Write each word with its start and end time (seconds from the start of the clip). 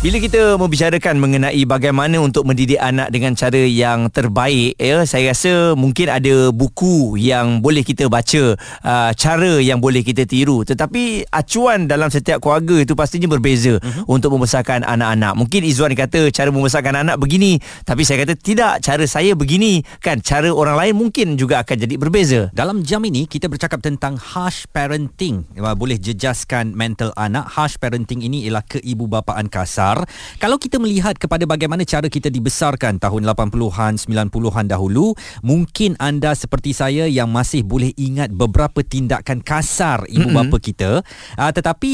Bila 0.00 0.16
kita 0.16 0.56
membicarakan 0.56 1.20
mengenai 1.20 1.60
bagaimana 1.68 2.24
untuk 2.24 2.48
mendidik 2.48 2.80
anak 2.80 3.12
dengan 3.12 3.36
cara 3.36 3.68
yang 3.68 4.08
terbaik 4.08 4.72
ya 4.80 5.04
saya 5.04 5.36
rasa 5.36 5.76
mungkin 5.76 6.08
ada 6.08 6.48
buku 6.56 7.20
yang 7.20 7.60
boleh 7.60 7.84
kita 7.84 8.08
baca 8.08 8.56
uh, 8.80 9.12
cara 9.12 9.60
yang 9.60 9.76
boleh 9.76 10.00
kita 10.00 10.24
tiru. 10.24 10.64
Tetapi 10.64 11.28
acuan 11.28 11.84
dalam 11.84 12.08
setiap 12.08 12.40
keluarga 12.40 12.80
itu 12.80 12.96
pastinya 12.96 13.28
berbeza 13.28 13.76
uh-huh. 13.76 14.08
untuk 14.08 14.32
membesarkan 14.32 14.88
anak-anak. 14.88 15.36
Mungkin 15.36 15.68
Izwan 15.68 15.92
kata 15.92 16.32
cara 16.32 16.48
membesarkan 16.48 17.04
anak 17.04 17.20
begini 17.20 17.60
tapi 17.84 18.00
saya 18.00 18.24
kata 18.24 18.40
tidak 18.40 18.80
cara 18.80 19.04
saya 19.04 19.36
begini. 19.36 19.84
Kan 20.00 20.24
cara 20.24 20.48
orang 20.48 20.80
lain 20.80 20.94
mungkin 20.96 21.36
juga 21.36 21.60
akan 21.60 21.76
jadi 21.76 22.00
berbeza. 22.00 22.48
Dalam 22.56 22.88
jam 22.88 23.04
ini 23.04 23.28
kita 23.28 23.52
bercakap 23.52 23.84
tentang 23.84 24.16
harsh 24.16 24.64
parenting. 24.72 25.44
Boleh 25.76 26.00
jejaskan 26.00 26.72
mental 26.72 27.12
anak. 27.20 27.52
Harsh 27.52 27.76
parenting 27.76 28.24
ini 28.24 28.48
ialah 28.48 28.64
keibubapaan 28.64 29.52
kasar 29.52 29.89
besar. 29.90 30.06
Kalau 30.38 30.56
kita 30.56 30.78
melihat 30.78 31.18
kepada 31.18 31.44
bagaimana 31.44 31.82
cara 31.82 32.06
kita 32.06 32.30
dibesarkan 32.30 33.02
tahun 33.02 33.26
80-an 33.26 33.98
90-an 33.98 34.66
dahulu 34.70 35.12
mungkin 35.42 35.98
anda 35.98 36.32
seperti 36.32 36.72
saya 36.72 37.10
yang 37.10 37.28
masih 37.30 37.66
boleh 37.66 37.90
ingat 37.98 38.30
beberapa 38.30 38.80
tindakan 38.84 39.42
kasar 39.42 40.06
ibu 40.06 40.30
mm-hmm. 40.30 40.48
bapa 40.50 40.56
kita. 40.62 40.90
Uh, 41.34 41.52
tetapi 41.52 41.92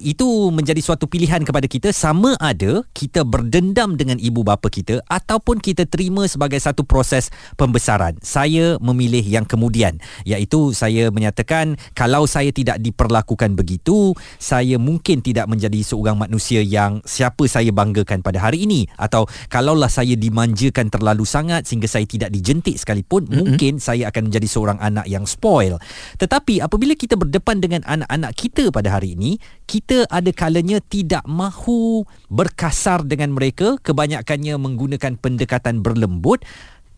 itu 0.00 0.48
menjadi 0.50 0.80
suatu 0.80 1.04
pilihan 1.06 1.44
kepada 1.44 1.68
kita. 1.68 1.92
Sama 1.92 2.34
ada 2.40 2.82
kita 2.96 3.22
berdendam 3.22 3.94
dengan 3.94 4.16
ibu 4.18 4.42
bapa 4.42 4.72
kita 4.72 5.04
ataupun 5.06 5.60
kita 5.60 5.84
terima 5.86 6.24
sebagai 6.26 6.58
satu 6.58 6.82
proses 6.82 7.28
pembesaran. 7.60 8.16
Saya 8.24 8.80
memilih 8.80 9.22
yang 9.22 9.44
kemudian 9.44 10.00
iaitu 10.24 10.72
saya 10.72 11.12
menyatakan 11.12 11.76
kalau 11.92 12.24
saya 12.24 12.50
tidak 12.50 12.80
diperlakukan 12.80 13.54
begitu 13.54 14.16
saya 14.38 14.80
mungkin 14.80 15.20
tidak 15.20 15.46
menjadi 15.50 15.80
seorang 15.84 16.16
manusia 16.18 16.60
yang 16.64 17.02
siapa 17.04 17.33
apa 17.34 17.50
saya 17.50 17.74
banggakan 17.74 18.22
pada 18.22 18.38
hari 18.38 18.62
ini? 18.62 18.86
Atau 18.94 19.26
kalaulah 19.50 19.90
saya 19.90 20.14
dimanjakan 20.14 20.86
terlalu 20.86 21.26
sangat 21.26 21.66
sehingga 21.66 21.90
saya 21.90 22.06
tidak 22.06 22.30
dijentik 22.30 22.78
sekalipun 22.78 23.26
mm-hmm. 23.26 23.34
mungkin 23.42 23.72
saya 23.82 24.14
akan 24.14 24.30
menjadi 24.30 24.46
seorang 24.46 24.78
anak 24.78 25.10
yang 25.10 25.26
spoil. 25.26 25.82
Tetapi 26.22 26.62
apabila 26.62 26.94
kita 26.94 27.18
berdepan 27.18 27.58
dengan 27.58 27.82
anak-anak 27.82 28.32
kita 28.38 28.70
pada 28.70 28.94
hari 28.94 29.18
ini 29.18 29.42
kita 29.66 30.06
ada 30.06 30.30
kalanya 30.30 30.78
tidak 30.78 31.26
mahu 31.26 32.06
berkasar 32.30 33.02
dengan 33.02 33.34
mereka. 33.34 33.74
Kebanyakannya 33.82 34.54
menggunakan 34.54 35.18
pendekatan 35.18 35.82
berlembut 35.82 36.46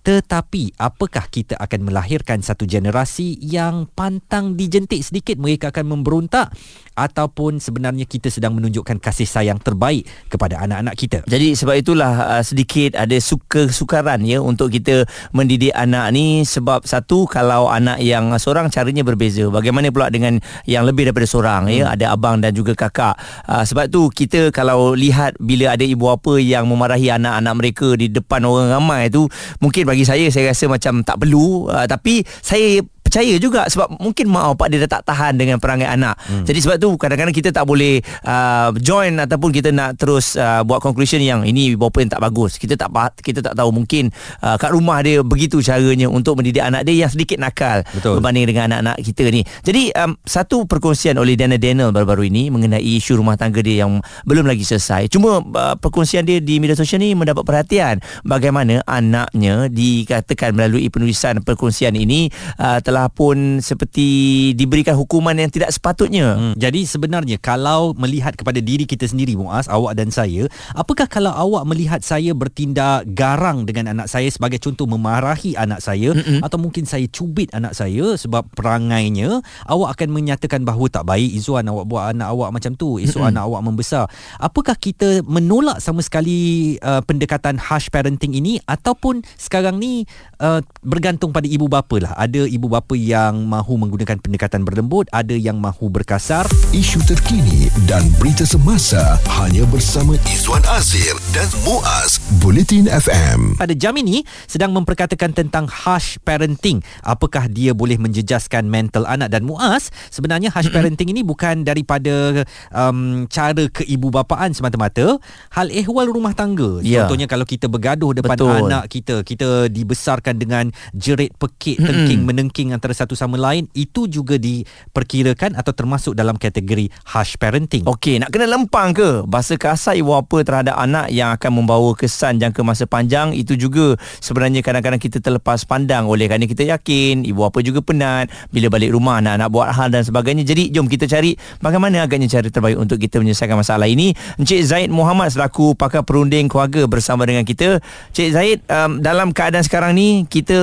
tetapi 0.06 0.70
apakah 0.78 1.26
kita 1.26 1.58
akan 1.58 1.90
melahirkan 1.90 2.38
satu 2.38 2.62
generasi 2.62 3.34
yang 3.42 3.90
pantang 3.90 4.54
dijentik 4.54 5.02
sedikit 5.02 5.34
mereka 5.34 5.74
akan 5.74 5.98
memberontak 5.98 6.54
ataupun 6.94 7.58
sebenarnya 7.58 8.06
kita 8.06 8.30
sedang 8.30 8.54
menunjukkan 8.54 9.02
kasih 9.02 9.26
sayang 9.26 9.58
terbaik 9.58 10.06
kepada 10.30 10.62
anak-anak 10.62 10.94
kita. 10.94 11.18
Jadi 11.26 11.58
sebab 11.58 11.74
itulah 11.74 12.38
uh, 12.38 12.42
sedikit 12.46 12.94
ada 12.94 13.18
suka 13.18 13.66
sukaran 13.68 14.22
ya 14.22 14.38
untuk 14.38 14.70
kita 14.70 15.04
mendidik 15.34 15.74
anak 15.74 16.14
ni 16.14 16.46
sebab 16.46 16.86
satu 16.86 17.26
kalau 17.26 17.66
anak 17.66 17.98
yang 17.98 18.30
seorang 18.38 18.70
caranya 18.70 19.02
berbeza. 19.02 19.50
Bagaimana 19.50 19.90
pula 19.90 20.06
dengan 20.08 20.38
yang 20.70 20.86
lebih 20.86 21.10
daripada 21.10 21.26
seorang 21.26 21.66
ya? 21.66 21.74
hmm. 21.74 21.82
ya 21.82 21.86
ada 21.98 22.06
abang 22.14 22.38
dan 22.38 22.54
juga 22.54 22.78
kakak. 22.78 23.18
Uh, 23.44 23.66
sebab 23.66 23.90
tu 23.90 24.06
kita 24.08 24.54
kalau 24.54 24.94
lihat 24.94 25.34
bila 25.42 25.74
ada 25.74 25.82
ibu 25.82 26.06
apa 26.06 26.38
yang 26.38 26.64
memarahi 26.70 27.10
anak-anak 27.10 27.54
mereka 27.58 27.88
di 27.98 28.06
depan 28.06 28.46
orang 28.46 28.70
ramai 28.70 29.10
tu 29.10 29.26
mungkin 29.58 29.82
bagi 29.96 30.04
saya 30.04 30.28
saya 30.28 30.52
rasa 30.52 30.68
macam 30.68 31.00
tak 31.00 31.16
perlu. 31.16 31.72
Uh, 31.72 31.88
tapi 31.88 32.20
saya 32.44 32.84
percaya 33.06 33.34
juga 33.38 33.70
sebab 33.70 34.02
mungkin 34.02 34.26
mak 34.26 34.58
bapak 34.58 34.66
dia 34.74 34.78
dah 34.82 34.98
tak 34.98 35.02
tahan 35.06 35.38
dengan 35.38 35.62
perangai 35.62 35.86
anak. 35.86 36.18
Hmm. 36.26 36.42
Jadi 36.42 36.58
sebab 36.58 36.76
tu 36.82 36.90
kadang-kadang 36.98 37.30
kita 37.30 37.54
tak 37.54 37.62
boleh 37.62 38.02
uh, 38.26 38.74
join 38.82 39.14
ataupun 39.22 39.54
kita 39.54 39.70
nak 39.70 39.94
terus 39.94 40.34
uh, 40.34 40.66
buat 40.66 40.82
conclusion 40.82 41.22
yang 41.22 41.46
ini 41.46 41.78
bapa 41.78 42.02
yang 42.02 42.10
tak 42.10 42.22
bagus. 42.22 42.58
Kita 42.58 42.74
tak 42.74 42.90
kita 43.22 43.44
tak 43.44 43.54
tahu 43.54 43.70
mungkin 43.70 44.10
uh, 44.42 44.58
kat 44.58 44.74
rumah 44.74 44.98
dia 45.06 45.22
begitu 45.22 45.62
caranya 45.62 46.10
untuk 46.10 46.40
mendidik 46.40 46.64
anak 46.64 46.82
dia 46.82 47.06
yang 47.06 47.10
sedikit 47.12 47.38
nakal 47.38 47.84
Betul. 47.92 48.18
berbanding 48.18 48.48
dengan 48.48 48.74
anak-anak 48.74 48.96
kita 49.04 49.24
ni. 49.28 49.42
Jadi 49.62 49.92
um, 49.94 50.16
satu 50.24 50.64
perkongsian 50.64 51.20
oleh 51.20 51.36
Dana 51.36 51.60
Daniel 51.60 51.92
baru-baru 51.92 52.26
ini 52.26 52.48
mengenai 52.48 52.80
isu 52.80 53.20
rumah 53.20 53.36
tangga 53.36 53.60
dia 53.60 53.84
yang 53.84 54.00
belum 54.24 54.48
lagi 54.48 54.64
selesai. 54.64 55.12
Cuma 55.12 55.44
uh, 55.44 55.74
perkongsian 55.76 56.24
dia 56.24 56.40
di 56.40 56.56
media 56.56 56.74
sosial 56.74 57.04
ni 57.04 57.12
mendapat 57.12 57.44
perhatian 57.44 58.00
bagaimana 58.24 58.80
anaknya 58.88 59.68
dikatakan 59.68 60.56
melalui 60.56 60.88
penulisan 60.88 61.44
perkongsian 61.44 61.92
ini 61.92 62.32
uh, 62.56 62.80
telah 62.80 62.95
telah 62.96 63.12
pun 63.12 63.60
seperti 63.60 64.08
diberikan 64.56 64.96
hukuman 64.96 65.36
yang 65.36 65.52
tidak 65.52 65.68
sepatutnya. 65.68 66.32
Hmm. 66.32 66.54
Jadi 66.56 66.88
sebenarnya 66.88 67.36
kalau 67.36 67.92
melihat 67.92 68.32
kepada 68.32 68.56
diri 68.56 68.88
kita 68.88 69.04
sendiri 69.04 69.36
Muaz, 69.36 69.68
awak 69.68 70.00
dan 70.00 70.08
saya, 70.08 70.48
apakah 70.72 71.04
kalau 71.04 71.28
awak 71.28 71.68
melihat 71.68 72.00
saya 72.00 72.32
bertindak 72.32 73.04
garang 73.12 73.68
dengan 73.68 73.92
anak 73.92 74.08
saya 74.08 74.32
sebagai 74.32 74.56
contoh 74.64 74.88
memarahi 74.88 75.52
anak 75.60 75.84
saya 75.84 76.16
Mm-mm. 76.16 76.40
atau 76.40 76.56
mungkin 76.56 76.88
saya 76.88 77.04
cubit 77.12 77.52
anak 77.52 77.76
saya 77.76 78.16
sebab 78.16 78.48
perangainya, 78.56 79.44
awak 79.68 80.00
akan 80.00 80.16
menyatakan 80.16 80.64
bahawa 80.64 80.88
tak 80.88 81.04
baik 81.04 81.36
Izzuan 81.36 81.68
awak 81.68 81.84
buat 81.84 82.16
anak 82.16 82.32
awak 82.32 82.48
macam 82.48 82.72
tu, 82.80 82.96
esok 82.96 83.20
Mm-mm. 83.20 83.32
anak 83.36 83.44
awak 83.44 83.60
membesar. 83.60 84.08
Apakah 84.40 84.72
kita 84.72 85.20
menolak 85.28 85.84
sama 85.84 86.00
sekali 86.00 86.80
uh, 86.80 87.04
pendekatan 87.04 87.60
harsh 87.60 87.92
parenting 87.92 88.32
ini 88.32 88.56
ataupun 88.64 89.20
sekarang 89.36 89.76
ni 89.76 90.08
uh, 90.40 90.64
bergantung 90.80 91.34
pada 91.34 91.44
ibu 91.44 91.68
bapa 91.68 92.00
lah. 92.00 92.16
Ada 92.16 92.48
ibu 92.48 92.72
bapa 92.72 92.85
yang 92.94 93.48
mahu 93.48 93.80
menggunakan 93.80 94.20
pendekatan 94.22 94.62
berlembut, 94.62 95.10
ada 95.10 95.34
yang 95.34 95.58
mahu 95.58 95.90
berkasar. 95.90 96.46
Isu 96.70 97.02
terkini 97.02 97.72
dan 97.90 98.04
berita 98.20 98.44
semasa 98.46 99.16
hanya 99.40 99.64
bersama 99.72 100.14
Izwan 100.28 100.62
Azir 100.70 101.16
dan 101.32 101.48
Muaz 101.64 102.22
Bulletin 102.38 102.86
FM. 102.86 103.56
Pada 103.56 103.72
jam 103.72 103.96
ini 103.96 104.22
sedang 104.44 104.76
memperkatakan 104.76 105.32
tentang 105.32 105.64
harsh 105.66 106.20
parenting. 106.20 106.84
Apakah 107.00 107.48
dia 107.48 107.72
boleh 107.72 107.96
menjejaskan 107.96 108.68
mental 108.68 109.08
anak 109.08 109.32
dan 109.32 109.48
Muaz? 109.48 109.88
Sebenarnya 110.12 110.52
harsh 110.52 110.68
parenting 110.68 111.10
ini 111.10 111.24
bukan 111.24 111.64
daripada 111.64 112.44
um, 112.76 113.24
cara 113.32 113.72
keibubapaan 113.72 114.52
semata-mata, 114.52 115.16
hal 115.56 115.72
ehwal 115.72 116.12
rumah 116.12 116.36
tangga. 116.36 116.84
Yeah. 116.84 117.08
Contohnya 117.08 117.24
kalau 117.24 117.48
kita 117.48 117.72
bergaduh 117.72 118.12
depan 118.12 118.36
Betul. 118.36 118.68
anak 118.68 118.84
kita, 118.92 119.24
kita 119.24 119.72
dibesarkan 119.72 120.36
dengan 120.36 120.68
jerit 120.92 121.32
pekik, 121.40 121.80
tengking, 121.80 122.28
menengking 122.28 122.75
antara 122.76 122.92
satu 122.92 123.16
sama 123.16 123.40
lain 123.40 123.64
itu 123.72 124.04
juga 124.06 124.36
diperkirakan 124.36 125.56
atau 125.56 125.72
termasuk 125.72 126.12
dalam 126.12 126.36
kategori 126.36 126.92
harsh 127.08 127.40
parenting. 127.40 127.88
Okey, 127.88 128.20
nak 128.20 128.30
kena 128.30 128.46
lempang 128.46 128.92
ke 128.92 129.24
bahasa 129.24 129.56
kasar 129.56 129.96
ibu 129.96 130.12
apa 130.12 130.44
terhadap 130.44 130.76
anak 130.76 131.08
yang 131.08 131.32
akan 131.32 131.50
membawa 131.62 131.96
kesan 131.96 132.36
jangka 132.36 132.60
masa 132.60 132.84
panjang 132.84 133.32
itu 133.32 133.56
juga 133.56 133.96
sebenarnya 134.20 134.60
kadang-kadang 134.60 135.00
kita 135.00 135.18
terlepas 135.24 135.64
pandang 135.64 136.04
oleh 136.04 136.28
kerana 136.28 136.44
kita 136.44 136.68
yakin 136.68 137.24
ibu 137.24 137.40
apa 137.46 137.64
juga 137.64 137.80
penat 137.80 138.28
bila 138.52 138.68
balik 138.68 138.92
rumah 138.92 139.24
anak-anak 139.24 139.48
buat 139.48 139.68
hal 139.72 139.88
dan 139.88 140.04
sebagainya. 140.04 140.44
Jadi 140.44 140.68
jom 140.74 140.90
kita 140.90 141.08
cari 141.08 141.32
bagaimana 141.64 142.04
agaknya 142.04 142.28
cara 142.28 142.50
terbaik 142.52 142.76
untuk 142.76 143.00
kita 143.00 143.16
menyelesaikan 143.22 143.56
masalah 143.56 143.88
ini. 143.88 144.12
Encik 144.36 144.60
Zaid 144.66 144.90
Muhammad 144.92 145.32
selaku 145.32 145.72
pakar 145.78 146.04
perunding 146.04 146.50
keluarga 146.50 146.84
bersama 146.84 147.24
dengan 147.24 147.46
kita. 147.46 147.80
Encik 148.12 148.28
Zaid, 148.36 148.58
um, 148.68 149.00
dalam 149.00 149.32
keadaan 149.32 149.64
sekarang 149.64 149.96
ni 149.96 150.28
kita 150.28 150.58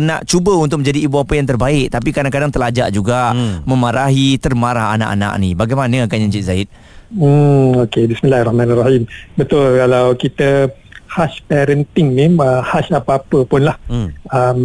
nak 0.00 0.24
cuba 0.24 0.54
untuk 0.56 0.80
menjadi 0.80 1.04
ibu 1.04 1.18
apa 1.18 1.32
yang 1.36 1.44
terbaik 1.44 1.57
baik 1.58 1.90
tapi 1.90 2.14
kadang-kadang 2.14 2.54
terlajak 2.54 2.88
juga 2.94 3.34
hmm. 3.34 3.66
memarahi 3.66 4.38
termarah 4.38 4.94
anak-anak 4.94 5.32
ni. 5.42 5.52
Bagaimana 5.58 6.06
kan 6.06 6.22
Encik 6.22 6.46
Zaid? 6.46 6.68
Hmm 7.12 7.74
okey. 7.88 8.06
Bismillahirrahmanirrahim. 8.06 9.04
Betul 9.34 9.82
kalau 9.82 10.14
kita 10.14 10.70
harsh 11.08 11.40
parenting 11.48 12.14
ni 12.14 12.30
harsh 12.62 12.94
apa-apa 12.94 13.42
pun 13.48 13.66
lah. 13.66 13.76
Hmm. 13.90 14.14
um, 14.30 14.60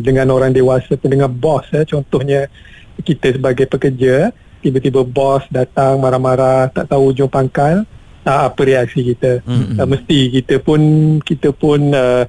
dengan 0.00 0.32
orang 0.32 0.56
dewasa 0.56 0.96
pun 0.96 1.10
dengan 1.12 1.28
bos 1.28 1.66
eh, 1.74 1.84
contohnya 1.84 2.46
kita 3.02 3.36
sebagai 3.36 3.68
pekerja 3.68 4.32
tiba-tiba 4.62 5.06
bos 5.06 5.44
datang 5.52 6.02
marah-marah 6.02 6.70
tak 6.70 6.90
tahu 6.90 7.14
ujung 7.14 7.30
pangkal 7.30 7.84
tak 8.22 8.38
apa 8.54 8.60
reaksi 8.62 9.00
kita. 9.14 9.42
Hmm. 9.42 9.78
uh, 9.78 9.88
mesti 9.88 10.18
kita 10.40 10.62
pun 10.62 10.80
kita 11.22 11.50
pun 11.54 11.92
uh, 11.92 12.24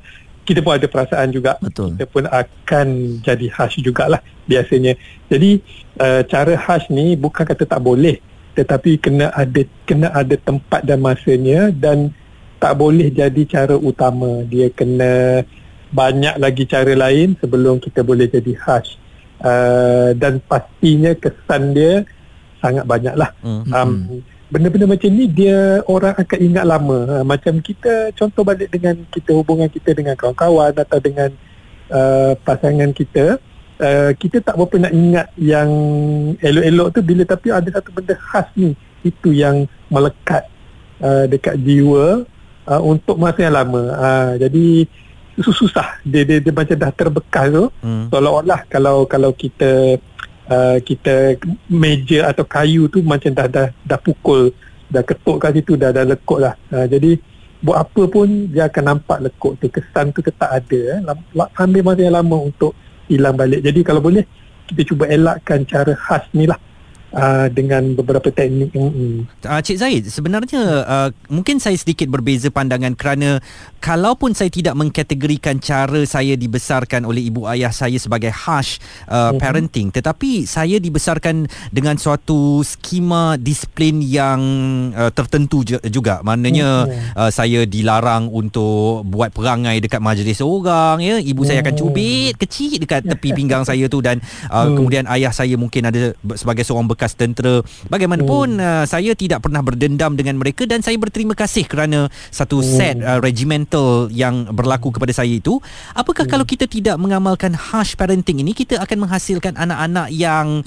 kita 0.50 0.66
pun 0.66 0.74
ada 0.74 0.90
perasaan 0.90 1.30
juga. 1.30 1.62
Betul. 1.62 1.94
kita 1.94 2.10
pun 2.10 2.26
akan 2.26 2.88
jadi 3.22 3.48
harsh 3.54 3.78
jugalah 3.86 4.18
biasanya. 4.50 4.98
Jadi 5.30 5.62
uh, 6.02 6.26
cara 6.26 6.58
harsh 6.58 6.90
ni 6.90 7.14
bukan 7.14 7.46
kata 7.46 7.70
tak 7.70 7.86
boleh 7.86 8.18
tetapi 8.58 9.00
kena 9.00 9.32
ada 9.32 9.62
kena 9.88 10.12
ada 10.12 10.36
tempat 10.36 10.84
dan 10.84 11.00
masanya 11.00 11.72
dan 11.72 12.12
tak 12.60 12.76
boleh 12.76 13.08
jadi 13.08 13.42
cara 13.48 13.80
utama. 13.80 14.44
Dia 14.44 14.68
kena 14.74 15.46
banyak 15.94 16.36
lagi 16.36 16.68
cara 16.68 16.92
lain 16.92 17.40
sebelum 17.40 17.80
kita 17.80 18.04
boleh 18.04 18.28
jadi 18.28 18.54
harsh 18.60 19.00
uh, 19.42 20.12
dan 20.18 20.44
pastinya 20.44 21.16
kesan 21.16 21.72
dia 21.72 22.04
sangat 22.60 22.84
banyaklah. 22.84 23.32
Mm-hmm. 23.40 23.72
um, 23.72 24.20
benda-benda 24.50 24.90
macam 24.90 25.10
ni 25.14 25.26
dia 25.30 25.86
orang 25.86 26.18
akan 26.18 26.40
ingat 26.42 26.66
lama. 26.66 27.00
Ha, 27.06 27.16
macam 27.22 27.62
kita 27.62 28.10
contoh 28.18 28.42
balik 28.42 28.70
dengan 28.74 28.98
kita 29.14 29.32
hubungan 29.38 29.70
kita 29.70 29.94
dengan 29.94 30.18
kawan-kawan 30.18 30.74
atau 30.74 30.98
dengan 30.98 31.30
uh, 31.94 32.34
pasangan 32.42 32.90
kita 32.92 33.38
uh, 33.80 34.12
kita 34.18 34.44
tak 34.44 34.58
berapa 34.60 34.90
nak 34.90 34.94
ingat 34.94 35.28
yang 35.40 35.70
elok-elok 36.42 36.88
tu 36.94 37.02
bila 37.06 37.24
tapi 37.24 37.48
ada 37.54 37.70
satu 37.70 37.90
benda 37.94 38.16
khas 38.18 38.48
ni. 38.58 38.74
Itu 39.06 39.32
yang 39.32 39.70
melekat 39.88 40.44
uh, 41.00 41.24
dekat 41.30 41.56
jiwa 41.64 42.28
uh, 42.68 42.82
untuk 42.84 43.16
masa 43.16 43.48
yang 43.48 43.56
lama. 43.56 43.84
Uh, 43.96 44.32
jadi 44.42 44.66
susah. 45.40 46.04
Dia, 46.04 46.28
dia 46.28 46.44
dia 46.44 46.52
macam 46.52 46.76
dah 46.76 46.92
terbekas 46.92 47.48
tu. 47.48 47.66
Hmm. 47.80 48.12
seolah-olah 48.12 48.68
kalau 48.68 49.08
kalau 49.08 49.32
kita 49.32 49.96
uh, 50.50 50.78
kita 50.82 51.38
meja 51.70 52.34
atau 52.34 52.44
kayu 52.44 52.90
tu 52.90 53.06
macam 53.06 53.32
dah 53.32 53.48
dah 53.48 53.68
dah 53.86 54.00
pukul 54.02 54.52
dah 54.90 55.06
ketuk 55.06 55.38
kat 55.38 55.62
situ 55.62 55.78
dah 55.78 55.94
dah 55.94 56.04
lekuk 56.04 56.42
lah. 56.42 56.58
Uh, 56.74 56.90
jadi 56.90 57.22
buat 57.60 57.78
apa 57.78 58.02
pun 58.08 58.50
dia 58.50 58.68
akan 58.68 58.84
nampak 58.98 59.20
lekuk 59.30 59.54
tu. 59.62 59.70
Kesan 59.70 60.12
tu 60.12 60.26
tetap 60.26 60.50
ada 60.50 60.80
eh. 60.98 61.00
ambil 61.56 61.82
masa 61.86 62.02
yang 62.02 62.18
lama 62.18 62.38
untuk 62.50 62.74
hilang 63.06 63.38
balik. 63.38 63.62
Jadi 63.62 63.80
kalau 63.86 64.02
boleh 64.02 64.26
kita 64.70 64.82
cuba 64.86 65.10
elakkan 65.10 65.66
cara 65.66 65.94
khas 65.98 66.26
ni 66.34 66.46
lah 66.46 66.58
Uh, 67.10 67.50
dengan 67.50 67.98
beberapa 67.98 68.30
teknik 68.30 68.70
uh, 68.78 69.62
Cik 69.66 69.78
Zaid 69.82 70.04
sebenarnya 70.14 70.62
uh, 70.86 71.10
mungkin 71.26 71.58
saya 71.58 71.74
sedikit 71.74 72.06
berbeza 72.06 72.54
pandangan 72.54 72.94
kerana 72.94 73.42
kalaupun 73.82 74.38
saya 74.38 74.54
tidak 74.54 74.78
mengkategorikan 74.78 75.58
cara 75.58 76.06
saya 76.06 76.38
dibesarkan 76.38 77.10
oleh 77.10 77.34
ibu 77.34 77.50
ayah 77.50 77.74
saya 77.74 77.98
sebagai 77.98 78.30
harsh 78.30 78.78
uh, 79.10 79.34
uh-huh. 79.34 79.42
parenting 79.42 79.90
tetapi 79.90 80.46
saya 80.46 80.78
dibesarkan 80.78 81.50
dengan 81.74 81.98
suatu 81.98 82.62
skema 82.62 83.42
disiplin 83.42 84.06
yang 84.06 84.40
uh, 84.94 85.10
tertentu 85.10 85.66
juga 85.66 86.22
maknanya 86.22 86.86
uh-huh. 86.86 87.26
uh, 87.26 87.32
saya 87.34 87.66
dilarang 87.66 88.30
untuk 88.30 89.02
buat 89.10 89.34
perangai 89.34 89.82
dekat 89.82 89.98
majlis 89.98 90.46
orang 90.46 91.02
ya 91.02 91.18
ibu 91.18 91.42
uh-huh. 91.42 91.58
saya 91.58 91.66
akan 91.66 91.74
cubit 91.74 92.38
kecil 92.38 92.78
dekat 92.78 93.02
tepi 93.02 93.34
pinggang 93.34 93.66
saya 93.66 93.90
tu 93.90 93.98
dan 94.04 94.22
uh, 94.54 94.70
uh-huh. 94.70 94.78
kemudian 94.78 95.10
ayah 95.10 95.34
saya 95.34 95.58
mungkin 95.58 95.90
ada 95.90 96.14
sebagai 96.38 96.62
seorang 96.62 96.99
bekas 97.00 97.16
tentera. 97.16 97.64
Bagaimanapun 97.88 98.60
hmm. 98.60 98.84
uh, 98.84 98.84
saya 98.84 99.16
tidak 99.16 99.48
pernah 99.48 99.64
berdendam 99.64 100.20
dengan 100.20 100.36
mereka 100.36 100.68
dan 100.68 100.84
saya 100.84 101.00
berterima 101.00 101.32
kasih 101.32 101.64
kerana 101.64 102.12
satu 102.28 102.60
hmm. 102.60 102.68
set 102.68 103.00
uh, 103.00 103.24
regimental 103.24 104.12
yang 104.12 104.52
berlaku 104.52 104.92
kepada 104.92 105.16
saya 105.16 105.32
itu. 105.32 105.64
Apakah 105.96 106.28
hmm. 106.28 106.32
kalau 106.36 106.44
kita 106.44 106.68
tidak 106.68 107.00
mengamalkan 107.00 107.56
harsh 107.56 107.96
parenting 107.96 108.44
ini 108.44 108.52
kita 108.52 108.84
akan 108.84 109.08
menghasilkan 109.08 109.56
anak-anak 109.56 110.12
yang 110.12 110.60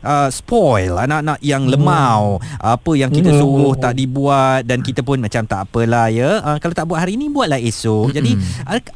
uh, 0.00 0.32
spoil, 0.32 0.96
anak-anak 0.96 1.36
yang 1.44 1.68
hmm. 1.68 1.76
lemau. 1.76 2.40
Apa 2.56 2.96
yang 2.96 3.12
kita 3.12 3.36
hmm. 3.36 3.40
suruh 3.44 3.76
tak 3.76 4.00
dibuat 4.00 4.64
dan 4.64 4.80
kita 4.80 5.04
pun 5.04 5.20
macam 5.20 5.44
tak 5.44 5.68
apalah 5.68 6.08
ya. 6.08 6.40
Uh, 6.40 6.56
kalau 6.64 6.72
tak 6.72 6.88
buat 6.88 7.04
hari 7.04 7.20
ini 7.20 7.28
buatlah 7.28 7.60
esok. 7.60 8.08
Hmm. 8.08 8.16
Jadi 8.16 8.32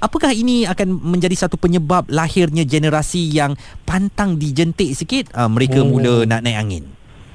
apakah 0.01 0.33
ini 0.33 0.65
akan 0.65 0.89
menjadi 1.05 1.37
satu 1.45 1.61
penyebab 1.61 2.09
lahirnya 2.09 2.65
generasi 2.65 3.29
yang 3.29 3.53
pantang 3.85 4.41
dijentik 4.41 4.97
sikit 4.97 5.29
uh, 5.37 5.51
mereka 5.51 5.85
hmm. 5.85 5.89
mula 5.89 6.15
nak 6.25 6.41
naik 6.47 6.57
angin? 6.57 6.78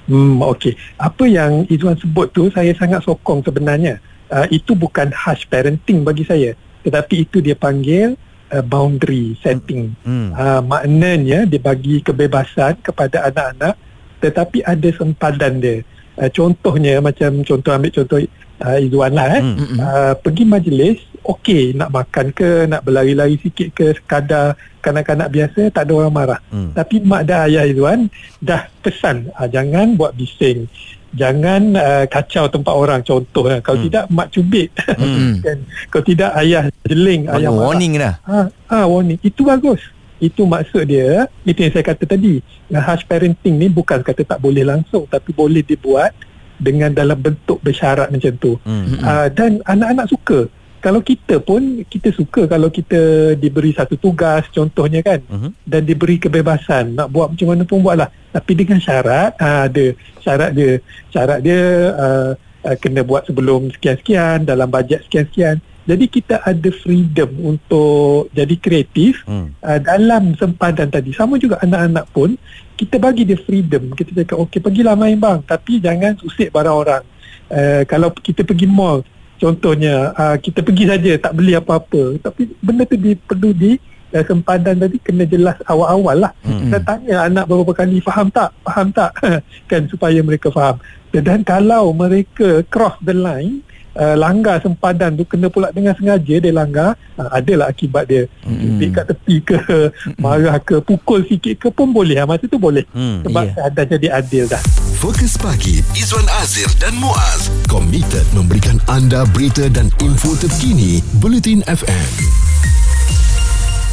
Hmm, 0.07 0.43
okey. 0.43 0.75
Apa 0.99 1.23
yang 1.27 1.63
Izwan 1.71 1.95
sebut 1.95 2.31
tu 2.35 2.51
saya 2.51 2.75
sangat 2.75 3.03
sokong 3.07 3.43
sebenarnya. 3.43 3.99
Uh, 4.27 4.49
itu 4.49 4.73
bukan 4.73 5.13
harsh 5.13 5.47
parenting 5.47 6.03
bagi 6.03 6.27
saya. 6.27 6.57
Tetapi 6.83 7.23
itu 7.23 7.39
dia 7.39 7.55
panggil 7.55 8.19
uh, 8.51 8.63
boundary 8.63 9.37
setting. 9.39 9.95
Hmm. 10.03 10.35
Uh, 10.35 10.61
maknanya 10.63 11.47
dia 11.47 11.61
bagi 11.61 12.03
kebebasan 12.03 12.79
kepada 12.83 13.31
anak-anak 13.31 13.75
tetapi 14.23 14.63
ada 14.63 14.89
sempadan 14.95 15.59
dia. 15.59 15.83
Uh, 16.19 16.29
contohnya 16.31 16.99
macam 16.99 17.43
contoh 17.43 17.71
ambil 17.71 17.91
contoh 17.91 18.19
uh, 18.63 19.07
lah 19.11 19.27
eh. 19.35 19.43
Hmm, 19.43 19.55
hmm, 19.59 19.67
hmm. 19.67 19.79
Uh, 19.79 20.13
pergi 20.23 20.43
majlis 20.47 20.97
okey 21.23 21.73
nak 21.73 21.89
makan 21.89 22.35
ke 22.35 22.67
nak 22.67 22.83
berlari-lari 22.83 23.39
sikit 23.39 23.71
ke 23.71 23.95
sekadar 23.95 24.59
kanak-kanak 24.83 25.31
biasa 25.31 25.71
tak 25.71 25.87
ada 25.87 25.93
orang 26.03 26.13
marah 26.13 26.39
hmm. 26.51 26.75
tapi 26.75 26.99
mak 26.99 27.23
dan 27.23 27.47
ayah 27.47 27.63
Izwan 27.63 28.11
dah 28.43 28.67
pesan 28.83 29.31
ah, 29.39 29.47
jangan 29.47 29.95
buat 29.95 30.11
bising 30.19 30.67
jangan 31.15 31.77
uh, 31.77 32.05
kacau 32.09 32.49
tempat 32.49 32.73
orang 32.73 32.99
contoh 33.05 33.47
lah. 33.47 33.63
kalau 33.63 33.79
hmm. 33.79 33.87
tidak 33.87 34.03
mak 34.11 34.27
cubit 34.35 34.69
hmm. 34.99 35.39
kan 35.39 35.57
kalau 35.87 36.03
tidak 36.03 36.31
ayah 36.43 36.63
jeling 36.83 37.21
ayah 37.31 37.49
marah 37.49 37.67
warning 37.71 37.93
dah 37.95 38.13
ha, 38.27 38.37
ha 38.67 38.77
warning 38.83 39.19
itu 39.23 39.41
bagus 39.47 39.79
itu 40.19 40.47
maksud 40.47 40.87
dia 40.87 41.27
itu 41.43 41.59
yang 41.67 41.73
saya 41.75 41.83
kata 41.83 42.03
tadi 42.07 42.39
harsh 42.71 43.03
parenting 43.07 43.59
ni 43.59 43.67
bukan 43.67 43.99
kata 43.99 44.23
tak 44.23 44.39
boleh 44.39 44.63
langsung 44.63 45.03
tapi 45.07 45.35
boleh 45.35 45.63
dibuat 45.63 46.15
dengan 46.63 46.95
dalam 46.95 47.19
bentuk 47.19 47.59
bersyarat 47.59 48.07
macam 48.07 48.31
tu 48.39 48.55
hmm. 48.63 49.03
uh, 49.03 49.27
dan 49.29 49.59
anak-anak 49.67 50.07
suka 50.07 50.47
kalau 50.83 50.99
kita 50.99 51.39
pun 51.39 51.79
kita 51.87 52.11
suka 52.11 52.43
kalau 52.43 52.67
kita 52.67 53.33
diberi 53.39 53.71
satu 53.71 53.95
tugas 53.95 54.43
contohnya 54.51 54.99
kan 54.99 55.23
uh-huh. 55.23 55.51
dan 55.63 55.87
diberi 55.87 56.19
kebebasan 56.19 56.99
nak 56.99 57.07
buat 57.07 57.31
macam 57.31 57.55
mana 57.55 57.63
pun 57.63 57.79
buatlah 57.79 58.11
tapi 58.35 58.51
dengan 58.51 58.83
syarat 58.83 59.31
uh, 59.39 59.71
ada 59.71 59.85
syarat 60.19 60.51
dia 60.51 60.71
syarat 61.07 61.39
dia 61.39 61.61
uh, 61.95 62.29
uh, 62.67 62.75
kena 62.83 62.99
buat 63.07 63.23
sebelum 63.23 63.71
sekian-sekian 63.71 64.43
dalam 64.43 64.67
bajet 64.67 65.07
sekian-sekian 65.07 65.63
jadi 65.83 66.05
kita 66.07 66.35
ada 66.47 66.69
freedom 66.71 67.29
untuk 67.43 68.31
jadi 68.31 68.55
kreatif 68.55 69.19
hmm. 69.27 69.59
uh, 69.59 69.79
dalam 69.83 70.31
sempadan 70.39 70.87
tadi. 70.87 71.11
Sama 71.11 71.35
juga 71.35 71.59
anak-anak 71.59 72.07
pun 72.15 72.39
kita 72.79 72.95
bagi 73.03 73.27
dia 73.27 73.35
freedom. 73.35 73.91
Kita 73.91 74.23
cakap 74.23 74.37
okey 74.47 74.63
pergilah 74.63 74.95
main 74.95 75.19
bang. 75.19 75.43
Tapi 75.43 75.83
jangan 75.83 76.15
usik 76.23 76.55
barang 76.55 76.77
orang. 76.77 77.03
Uh, 77.51 77.83
kalau 77.83 78.09
kita 78.15 78.47
pergi 78.47 78.63
mall 78.63 79.03
contohnya 79.35 80.15
uh, 80.15 80.39
kita 80.39 80.63
pergi 80.63 80.87
saja 80.87 81.11
tak 81.19 81.35
beli 81.35 81.51
apa-apa. 81.51 82.15
Tapi 82.23 82.55
benda 82.63 82.87
tu 82.87 82.95
di, 82.95 83.19
perlu 83.19 83.51
di 83.51 83.75
uh, 84.15 84.23
sempadan 84.23 84.79
tadi 84.79 85.03
kena 85.03 85.27
jelas 85.27 85.59
awal-awal 85.67 86.15
lah. 86.15 86.33
Hmm. 86.47 86.71
saya 86.71 86.79
tanya 86.79 87.27
anak 87.27 87.43
beberapa 87.51 87.83
kali 87.83 87.99
faham 87.99 88.31
tak? 88.31 88.55
Faham 88.63 88.87
tak? 88.95 89.11
Kan 89.69 89.91
supaya 89.91 90.23
mereka 90.23 90.47
faham. 90.47 90.79
Dan 91.11 91.43
kalau 91.43 91.91
mereka 91.91 92.63
cross 92.71 92.95
the 93.03 93.11
line 93.11 93.61
uh, 93.97 94.15
langgar 94.17 94.59
sempadan 94.61 95.17
tu 95.17 95.25
kena 95.25 95.49
pula 95.49 95.69
dengan 95.73 95.93
sengaja 95.97 96.35
dia 96.39 96.53
langgar. 96.53 96.97
Uh, 97.13 97.29
adalah 97.29 97.69
akibat 97.69 98.09
dia. 98.09 98.25
Mm. 98.45 98.89
kat 98.89 99.05
tepi 99.09 99.35
ke 99.41 99.57
mm. 99.57 100.17
marah 100.17 100.57
ke 100.61 100.81
pukul 100.81 101.25
sikit 101.25 101.57
ke 101.57 101.67
pun 101.69 101.89
boleh. 101.89 102.17
Uh, 102.21 102.27
masa 102.29 102.45
tu 102.49 102.57
boleh. 102.57 102.85
Mm, 102.93 103.25
sebab 103.25 103.43
yeah. 103.53 103.67
ada 103.69 103.81
jadi 103.85 104.07
adil 104.17 104.43
dah. 104.49 104.61
Fokus 104.97 105.35
Pagi 105.35 105.83
Izwan 105.97 106.25
Azir 106.41 106.69
dan 106.79 106.95
Muaz. 106.97 107.51
Komited 107.69 108.25
memberikan 108.33 108.79
anda 108.89 109.27
berita 109.33 109.67
dan 109.69 109.91
info 109.99 110.33
terkini 110.39 111.03
Bulletin 111.19 111.65
FM 111.67 112.52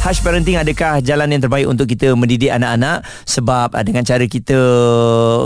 Hush 0.01 0.17
parenting 0.25 0.57
adakah 0.57 0.97
jalan 1.05 1.29
yang 1.29 1.45
terbaik 1.45 1.69
untuk 1.69 1.85
kita 1.85 2.17
mendidik 2.17 2.49
anak-anak? 2.49 3.05
Sebab 3.21 3.77
uh, 3.77 3.83
dengan 3.85 4.01
cara 4.01 4.25
kita 4.25 4.57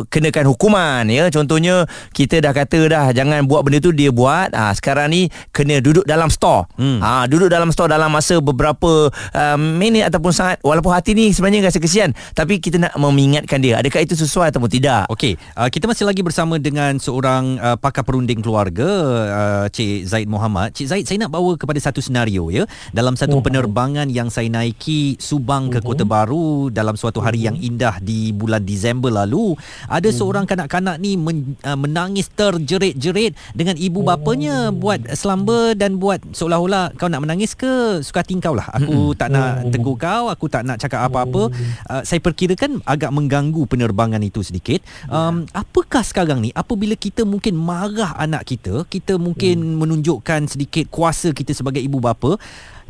kenakan 0.08 0.48
hukuman 0.48 1.04
ya. 1.12 1.28
Contohnya 1.28 1.84
kita 2.16 2.40
dah 2.40 2.56
kata 2.56 2.88
dah 2.88 3.06
jangan 3.12 3.44
buat 3.52 3.68
benda 3.68 3.84
tu 3.84 3.92
dia 3.92 4.16
buat. 4.16 4.56
Ah 4.56 4.72
sekarang 4.72 5.12
ni 5.12 5.28
kena 5.52 5.84
duduk 5.84 6.08
dalam 6.08 6.32
store. 6.32 6.72
Hmm. 6.80 7.04
ah 7.04 7.28
duduk 7.28 7.52
dalam 7.52 7.68
store 7.76 8.00
dalam 8.00 8.08
masa 8.08 8.40
beberapa 8.40 9.12
uh, 9.12 9.58
minit 9.60 10.08
ataupun 10.08 10.32
saat. 10.32 10.64
Walaupun 10.64 10.96
hati 10.96 11.12
ni 11.20 11.36
sebenarnya 11.36 11.68
rasa 11.68 11.84
kesian 11.84 12.16
tapi 12.32 12.64
kita 12.64 12.80
nak 12.80 12.96
mengingatkan 12.96 13.60
dia 13.60 13.84
adakah 13.84 14.08
itu 14.08 14.16
sesuai 14.16 14.56
ataupun 14.56 14.72
tidak. 14.72 15.12
Okey 15.12 15.36
uh, 15.60 15.68
kita 15.68 15.84
masih 15.84 16.08
lagi 16.08 16.24
bersama 16.24 16.56
dengan 16.64 16.96
seorang 16.96 17.60
uh, 17.60 17.76
pakar 17.76 18.08
perunding 18.08 18.40
keluarga 18.40 18.88
uh, 19.28 19.66
Cik 19.68 20.08
Zaid 20.08 20.32
Muhammad 20.32 20.72
Cik 20.72 20.88
Zaid 20.88 21.04
saya 21.04 21.28
nak 21.28 21.36
bawa 21.36 21.60
kepada 21.60 21.76
satu 21.84 22.00
senario 22.00 22.48
ya. 22.56 22.64
Dalam 22.96 23.20
satu 23.20 23.38
oh. 23.40 23.44
penerbangan 23.44 24.08
yang 24.08 24.32
saya 24.32 24.45
saya 24.46 24.62
naiki 24.62 25.18
Subang 25.18 25.74
ke 25.74 25.82
Kota 25.82 26.06
mhm. 26.06 26.12
Baru 26.14 26.48
dalam 26.70 26.94
suatu 26.94 27.18
hari 27.18 27.50
yang 27.50 27.58
mhm. 27.58 27.66
indah 27.66 27.98
di 27.98 28.30
bulan 28.30 28.62
Disember 28.62 29.10
lalu. 29.10 29.58
Ada 29.90 30.14
mhm. 30.14 30.18
seorang 30.22 30.46
kanak-kanak 30.46 31.02
ni 31.02 31.18
men, 31.18 31.58
uh, 31.66 31.74
menangis 31.74 32.30
terjerit-jerit 32.30 33.34
dengan 33.58 33.74
ibu 33.74 34.06
bapanya 34.06 34.70
buat 34.70 35.02
selamba 35.18 35.74
dan 35.74 35.98
buat 35.98 36.22
seolah-olah 36.30 36.94
kau 36.94 37.10
nak 37.10 37.26
menangis 37.26 37.58
ke? 37.58 38.06
Suka 38.06 38.22
tingkau 38.22 38.54
lah. 38.54 38.70
Aku 38.78 39.18
tak 39.18 39.34
nak 39.34 39.66
tegur 39.74 39.98
kau 39.98 40.30
aku 40.30 40.46
tak 40.46 40.62
nak 40.62 40.78
cakap 40.78 41.10
apa-apa. 41.10 41.50
Uh, 41.90 42.02
saya 42.06 42.22
perkirakan 42.22 42.86
agak 42.86 43.10
mengganggu 43.10 43.66
penerbangan 43.66 44.22
itu 44.22 44.46
sedikit. 44.46 44.86
Um, 45.10 45.50
apakah 45.58 46.06
sekarang 46.06 46.46
ni 46.46 46.54
apabila 46.54 46.94
kita 46.94 47.26
mungkin 47.26 47.58
marah 47.58 48.14
anak 48.22 48.46
kita 48.46 48.86
kita 48.86 49.18
mungkin 49.18 49.82
menunjukkan 49.82 50.46
sedikit 50.54 50.86
kuasa 50.94 51.34
kita 51.34 51.58
sebagai 51.58 51.82
ibu 51.82 51.98
bapa 51.98 52.38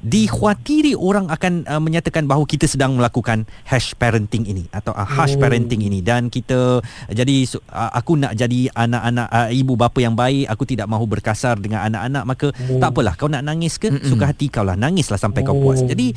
dikhawatiri 0.05 0.93
orang 0.93 1.33
akan 1.33 1.65
uh, 1.65 1.81
menyatakan 1.81 2.29
bahawa 2.29 2.45
kita 2.45 2.69
sedang 2.69 2.93
melakukan 2.93 3.49
hash 3.65 3.97
parenting 3.97 4.45
ini 4.45 4.69
atau 4.69 4.93
uh, 4.93 5.01
harsh 5.01 5.33
oh. 5.33 5.41
parenting 5.41 5.81
ini 5.81 6.05
dan 6.05 6.29
kita 6.29 6.85
uh, 6.85 7.13
jadi 7.13 7.49
uh, 7.73 7.89
aku 7.97 8.21
nak 8.21 8.37
jadi 8.37 8.69
anak-anak 8.77 9.27
uh, 9.33 9.49
ibu 9.49 9.73
bapa 9.73 9.97
yang 10.05 10.13
baik 10.13 10.45
aku 10.45 10.63
tidak 10.69 10.85
mahu 10.85 11.09
berkasar 11.09 11.57
dengan 11.57 11.89
anak-anak 11.89 12.23
maka 12.23 12.47
oh. 12.53 12.77
tak 12.77 12.93
apalah 12.93 13.17
kau 13.17 13.25
nak 13.25 13.41
nangis 13.41 13.81
ke 13.81 13.89
Mm-mm. 13.89 14.05
suka 14.05 14.29
hati 14.29 14.53
kau 14.53 14.61
lah 14.61 14.77
nangislah 14.77 15.17
sampai 15.17 15.41
oh. 15.41 15.45
kau 15.49 15.57
puas 15.57 15.81
oh. 15.81 15.89
jadi 15.89 16.13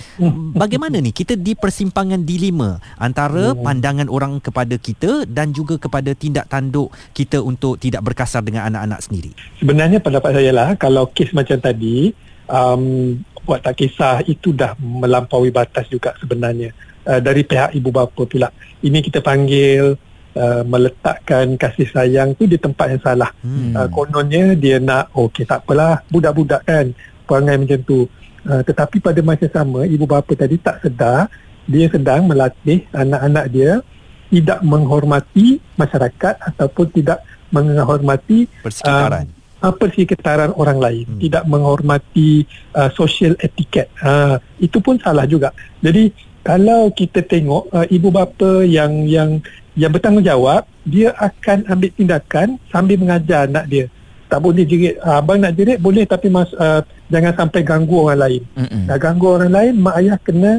bagaimana 0.52 1.00
ni 1.00 1.16
kita 1.16 1.32
di 1.40 1.56
persimpangan 1.56 2.28
dilema 2.28 2.76
antara 3.00 3.56
oh. 3.56 3.64
pandangan 3.64 4.12
orang 4.12 4.44
kepada 4.44 4.76
kita 4.76 5.24
dan 5.24 5.56
juga 5.56 5.80
kepada 5.80 6.12
tindak 6.12 6.44
tanduk 6.52 6.92
kita 7.16 7.40
untuk 7.40 7.80
tidak 7.80 8.04
berkasar 8.04 8.44
dengan 8.44 8.68
anak-anak 8.68 9.00
sendiri 9.00 9.32
sebenarnya 9.56 10.04
pendapat 10.04 10.36
saya 10.36 10.52
lah 10.52 10.68
kalau 10.76 11.08
kes 11.08 11.32
macam 11.32 11.56
tadi 11.56 12.12
um, 12.52 13.16
buat 13.48 13.64
tak 13.64 13.80
kisah 13.80 14.20
itu 14.28 14.52
dah 14.52 14.76
melampaui 14.76 15.48
batas 15.48 15.88
juga 15.88 16.12
sebenarnya. 16.20 16.76
Uh, 17.08 17.16
dari 17.24 17.40
pihak 17.40 17.72
ibu 17.72 17.88
bapa 17.88 18.28
pula. 18.28 18.52
Ini 18.84 19.00
kita 19.00 19.24
panggil 19.24 19.96
uh, 20.36 20.62
meletakkan 20.68 21.56
kasih 21.56 21.88
sayang 21.88 22.36
tu 22.36 22.44
di 22.44 22.60
tempat 22.60 22.92
yang 22.92 23.00
salah. 23.00 23.32
Hmm. 23.40 23.72
uh, 23.72 23.88
kononnya 23.88 24.52
dia 24.52 24.76
nak 24.76 25.08
okey 25.16 25.48
tak 25.48 25.64
apalah 25.64 26.04
budak-budak 26.12 26.60
kan 26.68 26.92
perangai 27.24 27.56
macam 27.56 27.80
tu. 27.88 28.04
Uh, 28.44 28.60
tetapi 28.60 29.00
pada 29.00 29.20
masa 29.24 29.48
sama 29.48 29.88
ibu 29.88 30.04
bapa 30.04 30.36
tadi 30.36 30.60
tak 30.60 30.84
sedar 30.84 31.32
dia 31.64 31.88
sedang 31.88 32.28
melatih 32.28 32.84
anak-anak 32.92 33.46
dia 33.48 33.80
tidak 34.28 34.60
menghormati 34.60 35.56
masyarakat 35.80 36.34
ataupun 36.52 36.86
tidak 36.92 37.24
menghormati 37.48 38.44
persekitaran. 38.60 39.24
uh, 39.24 39.37
uh, 39.62 39.74
persekitaran 39.74 40.54
orang 40.54 40.78
lain? 40.78 41.06
Hmm. 41.06 41.20
tidak 41.20 41.44
menghormati 41.46 42.44
uh, 42.74 42.90
social 42.94 43.34
etiquette. 43.42 43.90
Uh, 44.02 44.38
itu 44.58 44.78
pun 44.78 44.98
salah 44.98 45.24
juga. 45.28 45.54
Jadi 45.82 46.10
kalau 46.42 46.88
kita 46.94 47.20
tengok 47.20 47.68
uh, 47.74 47.86
ibu 47.92 48.08
bapa 48.08 48.64
yang 48.64 49.04
yang 49.04 49.38
yang 49.78 49.92
bertanggungjawab 49.94 50.66
dia 50.82 51.14
akan 51.14 51.68
ambil 51.68 51.90
tindakan 51.94 52.56
sambil 52.72 52.96
mengajar 52.98 53.46
anak 53.46 53.64
dia. 53.68 53.86
Tak 54.28 54.40
boleh 54.44 54.64
jerit. 54.64 54.96
Uh, 55.00 55.20
abang 55.20 55.40
nak 55.40 55.54
jerit 55.54 55.78
boleh 55.80 56.04
tapi 56.04 56.28
mas, 56.28 56.50
uh, 56.56 56.80
jangan 57.12 57.32
sampai 57.36 57.60
ganggu 57.64 58.08
orang 58.08 58.20
lain. 58.20 58.42
Mm-mm. 58.56 58.84
ganggu 58.98 59.26
orang 59.28 59.52
lain 59.52 59.74
mak 59.78 59.94
ayah 60.00 60.18
kena 60.20 60.52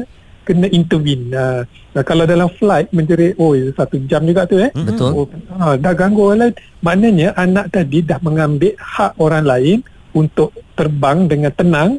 kena 0.46 0.66
intervene. 0.72 1.30
Uh, 1.32 1.62
kalau 2.06 2.24
dalam 2.24 2.48
flight 2.56 2.90
menjerit, 2.90 3.34
oh 3.36 3.52
satu 3.76 4.00
jam 4.06 4.24
juga 4.26 4.46
tu 4.46 4.58
eh. 4.58 4.70
Betul. 4.72 5.10
Oh, 5.12 5.26
uh, 5.58 5.74
dah 5.76 5.92
ganggu 5.94 6.32
orang 6.32 6.50
lain. 6.50 6.54
Maknanya 6.80 7.28
anak 7.36 7.74
tadi 7.74 8.00
dah 8.00 8.18
mengambil 8.22 8.74
hak 8.78 9.12
orang 9.20 9.44
lain 9.44 9.78
untuk 10.16 10.54
terbang 10.74 11.26
dengan 11.30 11.52
tenang. 11.54 11.90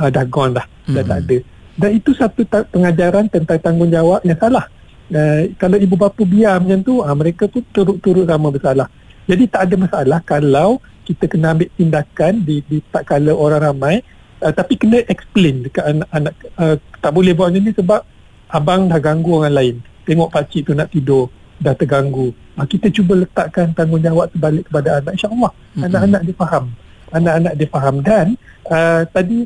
Uh, 0.00 0.08
dah 0.08 0.24
gone 0.26 0.56
dah. 0.56 0.66
Mm-hmm. 0.66 0.94
Dah 0.96 1.04
tak 1.04 1.18
ada. 1.26 1.36
Dan 1.80 1.90
itu 1.96 2.10
satu 2.16 2.40
ta- 2.44 2.68
pengajaran 2.68 3.26
tentang 3.28 3.58
tanggungjawab 3.60 4.20
yang 4.24 4.38
salah. 4.40 4.66
Uh, 5.10 5.50
kalau 5.58 5.76
ibu 5.80 5.98
bapa 5.98 6.22
biar 6.22 6.62
macam 6.62 6.80
tu, 6.86 7.02
uh, 7.02 7.14
mereka 7.16 7.50
pun 7.50 7.64
turut-turut 7.74 8.24
sama 8.28 8.48
bersalah. 8.54 8.88
Jadi 9.26 9.44
tak 9.46 9.70
ada 9.70 9.74
masalah 9.78 10.18
kalau 10.26 10.82
kita 11.06 11.26
kena 11.26 11.54
ambil 11.54 11.70
tindakan 11.74 12.32
di, 12.42 12.62
di 12.66 12.78
tak 12.90 13.06
kala 13.10 13.34
orang 13.34 13.62
ramai 13.62 14.02
uh, 14.42 14.52
tapi 14.52 14.74
kena 14.80 15.04
explain 15.06 15.64
dekat 15.68 15.84
anak-anak 15.84 16.34
uh, 16.56 16.76
tak 17.00 17.12
boleh 17.12 17.32
buat 17.36 17.52
macam 17.52 17.62
ni 17.64 17.72
sebab 17.76 18.00
abang 18.50 18.90
dah 18.90 19.00
ganggu 19.00 19.30
orang 19.40 19.54
lain 19.54 19.74
tengok 20.08 20.32
pakcik 20.32 20.66
tu 20.66 20.72
nak 20.74 20.90
tidur 20.90 21.30
dah 21.60 21.76
terganggu 21.76 22.32
uh, 22.56 22.66
kita 22.66 22.88
cuba 22.90 23.22
letakkan 23.22 23.70
tanggungjawab 23.76 24.32
terbalik 24.32 24.64
kepada 24.66 25.04
anak 25.04 25.12
insyaAllah 25.14 25.52
mm-hmm. 25.52 25.86
anak-anak 25.86 26.20
dia 26.24 26.36
faham 26.36 26.64
anak-anak 27.10 27.52
dia 27.54 27.68
faham 27.68 27.94
dan 28.00 28.26
uh, 28.72 29.02
tadi 29.12 29.38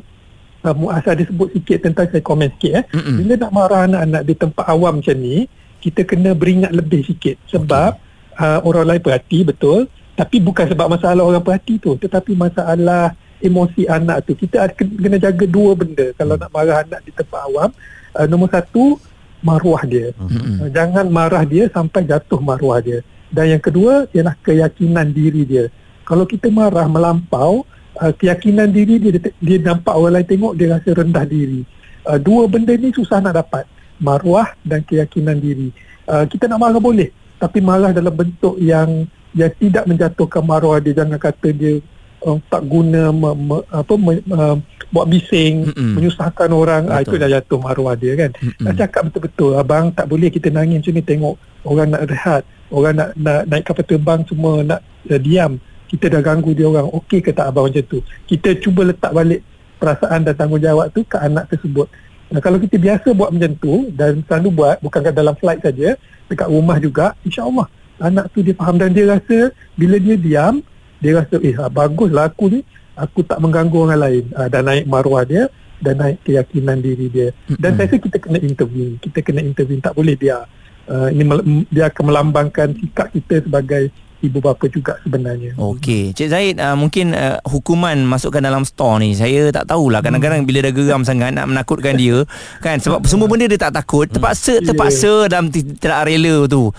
uh, 0.63 0.75
Muaz 0.75 1.05
ada 1.05 1.23
sebut 1.23 1.49
sikit 1.51 1.77
tentang 1.83 2.07
saya 2.09 2.23
komen 2.23 2.49
sikit 2.57 2.71
eh. 2.81 2.85
mm-hmm. 2.89 3.15
bila 3.19 3.33
nak 3.35 3.51
marah 3.51 3.81
anak-anak 3.85 4.21
di 4.23 4.33
tempat 4.33 4.65
awam 4.65 4.93
macam 5.03 5.15
ni 5.19 5.37
kita 5.83 6.01
kena 6.01 6.33
beringat 6.33 6.73
lebih 6.73 7.05
sikit 7.05 7.37
sebab 7.51 7.99
okay. 7.99 8.41
uh, 8.41 8.59
orang 8.65 8.95
lain 8.95 9.01
perhati 9.03 9.45
betul 9.45 9.85
tapi 10.15 10.39
bukan 10.39 10.65
sebab 10.71 10.87
masalah 10.87 11.27
orang 11.27 11.43
perhati 11.43 11.77
tu 11.77 11.99
tetapi 11.99 12.33
masalah 12.33 13.13
emosi 13.45 13.85
anak 13.85 14.25
tu 14.25 14.33
kita 14.33 14.65
ada 14.65 14.73
kena 14.73 15.17
jaga 15.21 15.45
dua 15.45 15.77
benda. 15.77 16.11
Kalau 16.17 16.35
nak 16.35 16.49
marah 16.49 16.81
anak 16.81 16.99
di 17.05 17.11
tempat 17.13 17.41
awam 17.45 17.69
uh, 18.17 18.25
nombor 18.25 18.49
satu 18.49 18.97
maruah 19.45 19.83
dia. 19.85 20.11
Mm-hmm. 20.17 20.55
uh, 20.65 20.69
jangan 20.73 21.05
marah 21.07 21.43
dia 21.45 21.69
sampai 21.69 22.01
jatuh 22.09 22.41
maruah 22.41 22.81
dia. 22.81 22.99
Dan 23.29 23.57
yang 23.57 23.61
kedua 23.61 24.09
ialah 24.15 24.35
keyakinan 24.41 25.13
diri 25.13 25.43
dia. 25.45 25.65
Kalau 26.05 26.25
kita 26.25 26.49
marah 26.49 26.85
melampau 26.89 27.65
uh, 28.01 28.13
keyakinan 28.13 28.69
diri 28.73 28.97
dia 28.97 29.11
dia 29.21 29.57
nampak 29.61 29.93
orang 29.93 30.21
lain 30.21 30.27
tengok 30.27 30.53
dia 30.57 30.67
rasa 30.73 30.89
rendah 30.93 31.25
diri. 31.25 31.61
Uh, 32.05 32.17
dua 32.17 32.49
benda 32.49 32.73
ni 32.73 32.89
susah 32.91 33.21
nak 33.21 33.37
dapat. 33.37 33.65
Maruah 34.01 34.51
dan 34.65 34.83
keyakinan 34.83 35.39
diri. 35.39 35.71
Uh, 36.05 36.27
kita 36.27 36.49
nak 36.49 36.59
marah 36.61 36.81
boleh 36.81 37.09
tapi 37.35 37.59
marah 37.59 37.91
dalam 37.91 38.13
bentuk 38.15 38.55
yang 38.57 39.07
yang 39.35 39.51
tidak 39.59 39.83
menjatuhkan 39.83 40.43
maruah 40.43 40.79
dia. 40.79 40.95
Jangan 40.95 41.19
kata 41.19 41.51
dia 41.51 41.83
uh, 42.23 42.37
tak 42.47 42.63
guna 42.69 43.11
me, 43.11 43.29
me, 43.35 43.57
apa 43.67 43.93
me, 43.99 44.21
uh, 44.31 44.55
buat 44.93 45.09
bising 45.11 45.67
Mm-mm. 45.67 45.99
menyusahkan 45.99 46.49
orang 46.53 46.87
ah, 46.87 47.03
itu 47.03 47.19
dah 47.19 47.27
jatuh 47.27 47.59
maruah 47.59 47.97
dia 47.97 48.15
kan. 48.15 48.31
Mm-mm. 48.37 48.63
nak 48.63 48.73
cakap 48.79 49.01
betul-betul 49.09 49.51
abang 49.59 49.91
tak 49.91 50.07
boleh 50.07 50.31
kita 50.31 50.47
nangis 50.53 50.79
macam 50.85 50.93
ni 50.95 51.03
tengok 51.03 51.35
orang 51.67 51.87
nak 51.91 52.01
rehat 52.07 52.41
orang 52.71 52.93
nak, 52.95 53.09
nak 53.17 53.41
naik 53.49 53.63
kapal 53.67 53.83
terbang 53.83 54.21
semua 54.29 54.63
nak 54.63 54.79
uh, 55.11 55.19
diam. 55.19 55.59
Kita 55.85 56.09
dah 56.09 56.21
ganggu 56.23 56.51
dia 56.57 56.65
orang 56.65 56.89
okey 57.03 57.21
ke 57.21 57.29
tak 57.29 57.53
abang 57.53 57.69
macam 57.69 57.83
tu? 57.85 58.01
Kita 58.25 58.57
cuba 58.57 58.89
letak 58.89 59.13
balik 59.13 59.45
perasaan 59.77 60.25
dan 60.25 60.33
tanggungjawab 60.33 60.89
tu 60.91 61.05
ke 61.05 61.17
anak 61.21 61.45
tersebut. 61.53 61.85
Nah, 62.25 62.41
kalau 62.41 62.57
kita 62.57 62.81
biasa 62.81 63.13
buat 63.13 63.29
macam 63.29 63.53
tu 63.61 63.93
dan 63.93 64.25
selalu 64.25 64.49
buat 64.49 64.75
bukan 64.81 65.13
dalam 65.13 65.37
flight 65.37 65.61
saja 65.61 65.93
dekat 66.25 66.49
rumah 66.49 66.81
juga 66.81 67.13
insya-Allah 67.21 67.69
anak 68.01 68.31
tu 68.35 68.43
dia 68.43 68.55
faham 68.57 68.75
dan 68.75 68.91
dia 68.91 69.07
rasa 69.07 69.51
bila 69.79 69.95
dia 69.99 70.15
diam 70.19 70.59
dia 70.99 71.11
rasa 71.19 71.35
eh 71.43 71.55
ah, 71.57 71.71
baguslah 71.71 72.31
aku 72.31 72.51
ni. 72.51 72.61
Aku 72.95 73.27
tak 73.27 73.43
mengganggu 73.43 73.75
orang 73.75 73.99
lain. 73.99 74.23
Uh, 74.31 74.47
dan 74.47 74.63
naik 74.63 74.87
maruah 74.87 75.27
dia 75.27 75.51
dan 75.83 75.99
naik 75.99 76.23
keyakinan 76.23 76.79
diri 76.79 77.11
dia. 77.11 77.29
Dan 77.51 77.75
mm-hmm. 77.75 77.75
saya 77.75 77.87
rasa 77.91 77.97
kita 77.99 78.17
kena 78.23 78.39
intervene. 78.39 78.95
Kita 79.03 79.19
kena 79.19 79.41
intervene. 79.43 79.83
Tak 79.83 79.95
boleh 79.99 80.15
dia 80.15 80.47
uh, 80.89 81.09
ini 81.09 81.23
dia 81.69 81.89
akan 81.89 82.03
melambangkan 82.09 82.73
sikap 82.77 83.09
kita 83.11 83.45
sebagai 83.45 83.89
ibu 84.27 84.39
bapa 84.41 84.65
juga 84.67 84.97
sebenarnya. 85.05 85.53
Okey, 85.55 86.11
Cik 86.17 86.29
Zaid 86.29 86.55
uh, 86.57 86.73
mungkin 86.73 87.13
uh, 87.13 87.37
hukuman 87.45 87.95
masukkan 88.03 88.41
dalam 88.41 88.65
store 88.65 89.01
ni 89.01 89.13
saya 89.13 89.53
tak 89.53 89.69
tahulah 89.69 90.01
kadang-kadang 90.01 90.43
hmm. 90.43 90.49
bila 90.49 90.59
dah 90.65 90.73
geram 90.73 91.01
sangat 91.05 91.31
nak 91.31 91.47
menakutkan 91.47 91.95
dia 91.95 92.25
kan 92.59 92.81
sebab 92.81 93.05
semua 93.05 93.29
benda 93.29 93.45
dia 93.45 93.59
tak 93.59 93.73
takut 93.77 94.09
terpaksa 94.09 94.59
hmm. 94.59 94.65
terpaksa 94.65 95.11
yeah. 95.25 95.29
dalam 95.29 95.47
tidak 95.53 95.99
rela 96.05 96.35
tu. 96.49 96.73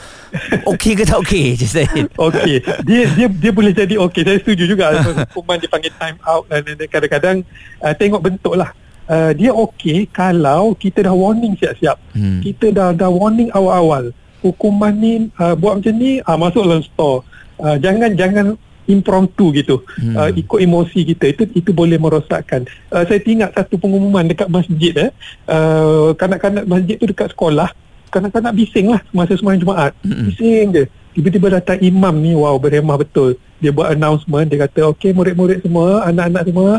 Okey 0.67 0.93
ke 0.99 1.03
tak 1.07 1.19
okey 1.23 1.57
Cik 1.57 1.71
Zaid? 1.71 2.07
Okey, 2.27 2.59
dia 2.89 3.03
dia 3.15 3.27
dia 3.31 3.53
boleh 3.55 3.73
jadi 3.73 3.95
okey. 3.97 4.23
Saya 4.27 4.39
setuju 4.43 4.65
juga 4.67 4.99
hukuman 5.31 5.61
dipanggil 5.63 5.93
time 5.97 6.19
out 6.27 6.45
dan 6.51 6.63
kadang-kadang 6.91 7.37
uh, 7.81 7.95
tengok 7.95 8.21
bentuk 8.25 8.55
lah. 8.59 8.71
Uh, 9.07 9.31
dia 9.39 9.55
okey 9.55 10.11
kalau 10.11 10.75
kita 10.75 11.07
dah 11.07 11.15
warning 11.15 11.55
siap-siap. 11.55 11.95
Hmm. 12.11 12.43
Kita 12.43 12.75
dah 12.75 12.91
dah 12.91 13.07
warning 13.07 13.55
awal-awal. 13.55 14.11
Hukuman 14.43 14.93
ni 14.95 15.31
uh, 15.39 15.55
buat 15.55 15.79
macam 15.79 15.95
ni 15.95 16.19
uh, 16.23 16.39
masuk 16.39 16.67
dalam 16.67 16.83
store 16.83 17.23
uh, 17.61 17.77
jangan 17.81 18.13
jangan 18.17 18.47
impromptu 18.87 19.51
gitu. 19.51 19.83
Hmm. 19.99 20.15
uh, 20.15 20.31
ikut 20.31 20.59
emosi 20.63 21.03
kita 21.15 21.25
itu 21.35 21.43
itu 21.53 21.71
boleh 21.75 21.99
merosakkan. 21.99 22.65
Uh, 22.89 23.03
saya 23.05 23.19
ingat 23.27 23.51
satu 23.53 23.77
pengumuman 23.77 24.27
dekat 24.27 24.47
masjid 24.47 24.95
eh. 24.95 25.11
Uh, 25.51 26.15
kanak-kanak 26.15 26.65
masjid 26.65 26.95
tu 26.97 27.07
dekat 27.11 27.35
sekolah 27.35 27.71
kanak-kanak 28.07 28.55
bising 28.55 28.87
lah 28.95 29.03
masa 29.11 29.35
sembahyang 29.37 29.63
Jumaat. 29.63 29.93
Hmm. 30.01 30.31
bising 30.31 30.67
je. 30.73 30.85
Tiba-tiba 31.17 31.49
datang 31.61 31.81
imam 31.81 32.15
ni 32.21 32.37
wow 32.37 32.57
berhemah 32.61 32.97
betul. 33.01 33.37
Dia 33.61 33.73
buat 33.73 33.93
announcement 33.93 34.47
dia 34.47 34.69
kata 34.69 34.93
okey 34.95 35.17
murid-murid 35.17 35.65
semua 35.65 36.05
anak-anak 36.07 36.43
semua 36.47 36.71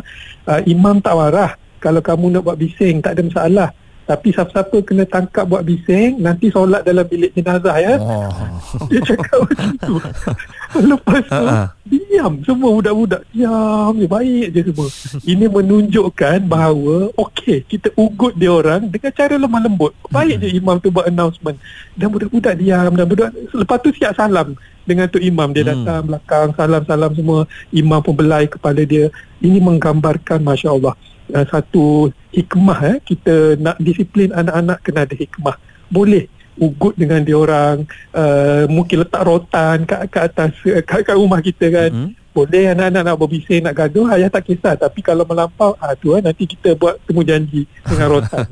uh, 0.47 0.61
imam 0.65 0.97
tak 1.03 1.13
marah. 1.13 1.51
Kalau 1.77 2.01
kamu 2.01 2.33
nak 2.33 2.41
buat 2.41 2.57
bising 2.57 3.03
tak 3.05 3.17
ada 3.17 3.21
masalah 3.25 3.69
tapi 4.07 4.31
siapa-siapa 4.31 4.79
kena 4.87 5.03
tangkap 5.03 5.43
buat 5.43 5.67
bising 5.67 6.23
nanti 6.23 6.47
solat 6.47 6.87
dalam 6.87 7.03
bilik 7.03 7.35
jenazah 7.35 7.75
ya 7.75 7.99
oh. 7.99 8.31
dia 8.89 9.03
cakap 9.03 9.43
macam 9.43 9.71
tu 9.83 9.95
lepas 10.95 11.23
tu 11.27 11.43
uh-huh. 11.43 11.67
diam 11.83 12.33
semua 12.47 12.69
budak-budak 12.71 13.21
diam 13.35 13.91
je 13.99 14.07
baik 14.07 14.47
je 14.55 14.61
semua 14.71 14.87
ini 15.27 15.45
menunjukkan 15.51 16.39
bahawa 16.47 17.11
okey 17.19 17.67
kita 17.67 17.91
ugut 17.99 18.31
dia 18.39 18.47
orang 18.47 18.87
dengan 18.87 19.11
cara 19.11 19.35
lemah 19.35 19.61
lembut 19.67 19.91
baik 20.07 20.39
uh-huh. 20.39 20.47
je 20.47 20.55
imam 20.55 20.75
tu 20.79 20.87
buat 20.87 21.11
announcement 21.11 21.59
dan 21.99 22.07
budak-budak 22.07 22.55
diam 22.55 22.95
dan 22.95 23.05
budak 23.11 23.29
lepas 23.51 23.77
tu 23.83 23.91
siap 23.91 24.15
salam 24.15 24.55
dengan 24.87 25.11
tu 25.11 25.19
imam 25.19 25.51
dia 25.51 25.67
hmm. 25.67 25.71
datang 25.75 26.01
belakang 26.07 26.47
salam-salam 26.55 27.11
semua 27.11 27.39
imam 27.75 27.99
pun 27.99 28.15
belai 28.15 28.47
kepala 28.47 28.87
dia 28.87 29.11
ini 29.43 29.59
menggambarkan 29.59 30.39
masya-Allah 30.39 30.95
uh, 31.35 31.45
satu 31.51 32.07
hikmah 32.37 32.79
eh. 32.93 32.97
Kita 33.01 33.57
nak 33.57 33.81
disiplin 33.81 34.29
anak-anak 34.29 34.85
kena 34.85 35.09
ada 35.09 35.15
hikmah. 35.17 35.57
Boleh 35.89 36.29
ugut 36.57 36.97
dengan 36.97 37.21
dia 37.21 37.37
orang 37.37 37.85
uh, 38.13 38.65
mungkin 38.67 39.05
letak 39.05 39.23
rotan 39.23 39.85
kat, 39.85 40.09
kat 40.09 40.23
atas 40.33 40.51
kat, 40.83 41.01
kat 41.05 41.15
rumah 41.15 41.39
kita 41.41 41.69
kan. 41.69 41.91
Mm-hmm. 41.93 42.13
boleh 42.37 42.69
anak-anak 42.69 43.01
nak 43.01 43.17
berbising 43.17 43.65
nak 43.65 43.73
gaduh 43.73 44.05
ayah 44.13 44.29
tak 44.29 44.45
kisah. 44.45 44.77
Tapi 44.77 45.01
kalau 45.01 45.25
melampau 45.25 45.73
ah 45.81 45.97
tu 45.97 46.13
eh, 46.13 46.21
nanti 46.21 46.45
kita 46.45 46.77
buat 46.77 47.01
temu 47.09 47.25
janji 47.25 47.65
dengan 47.81 48.13
rotan. 48.13 48.45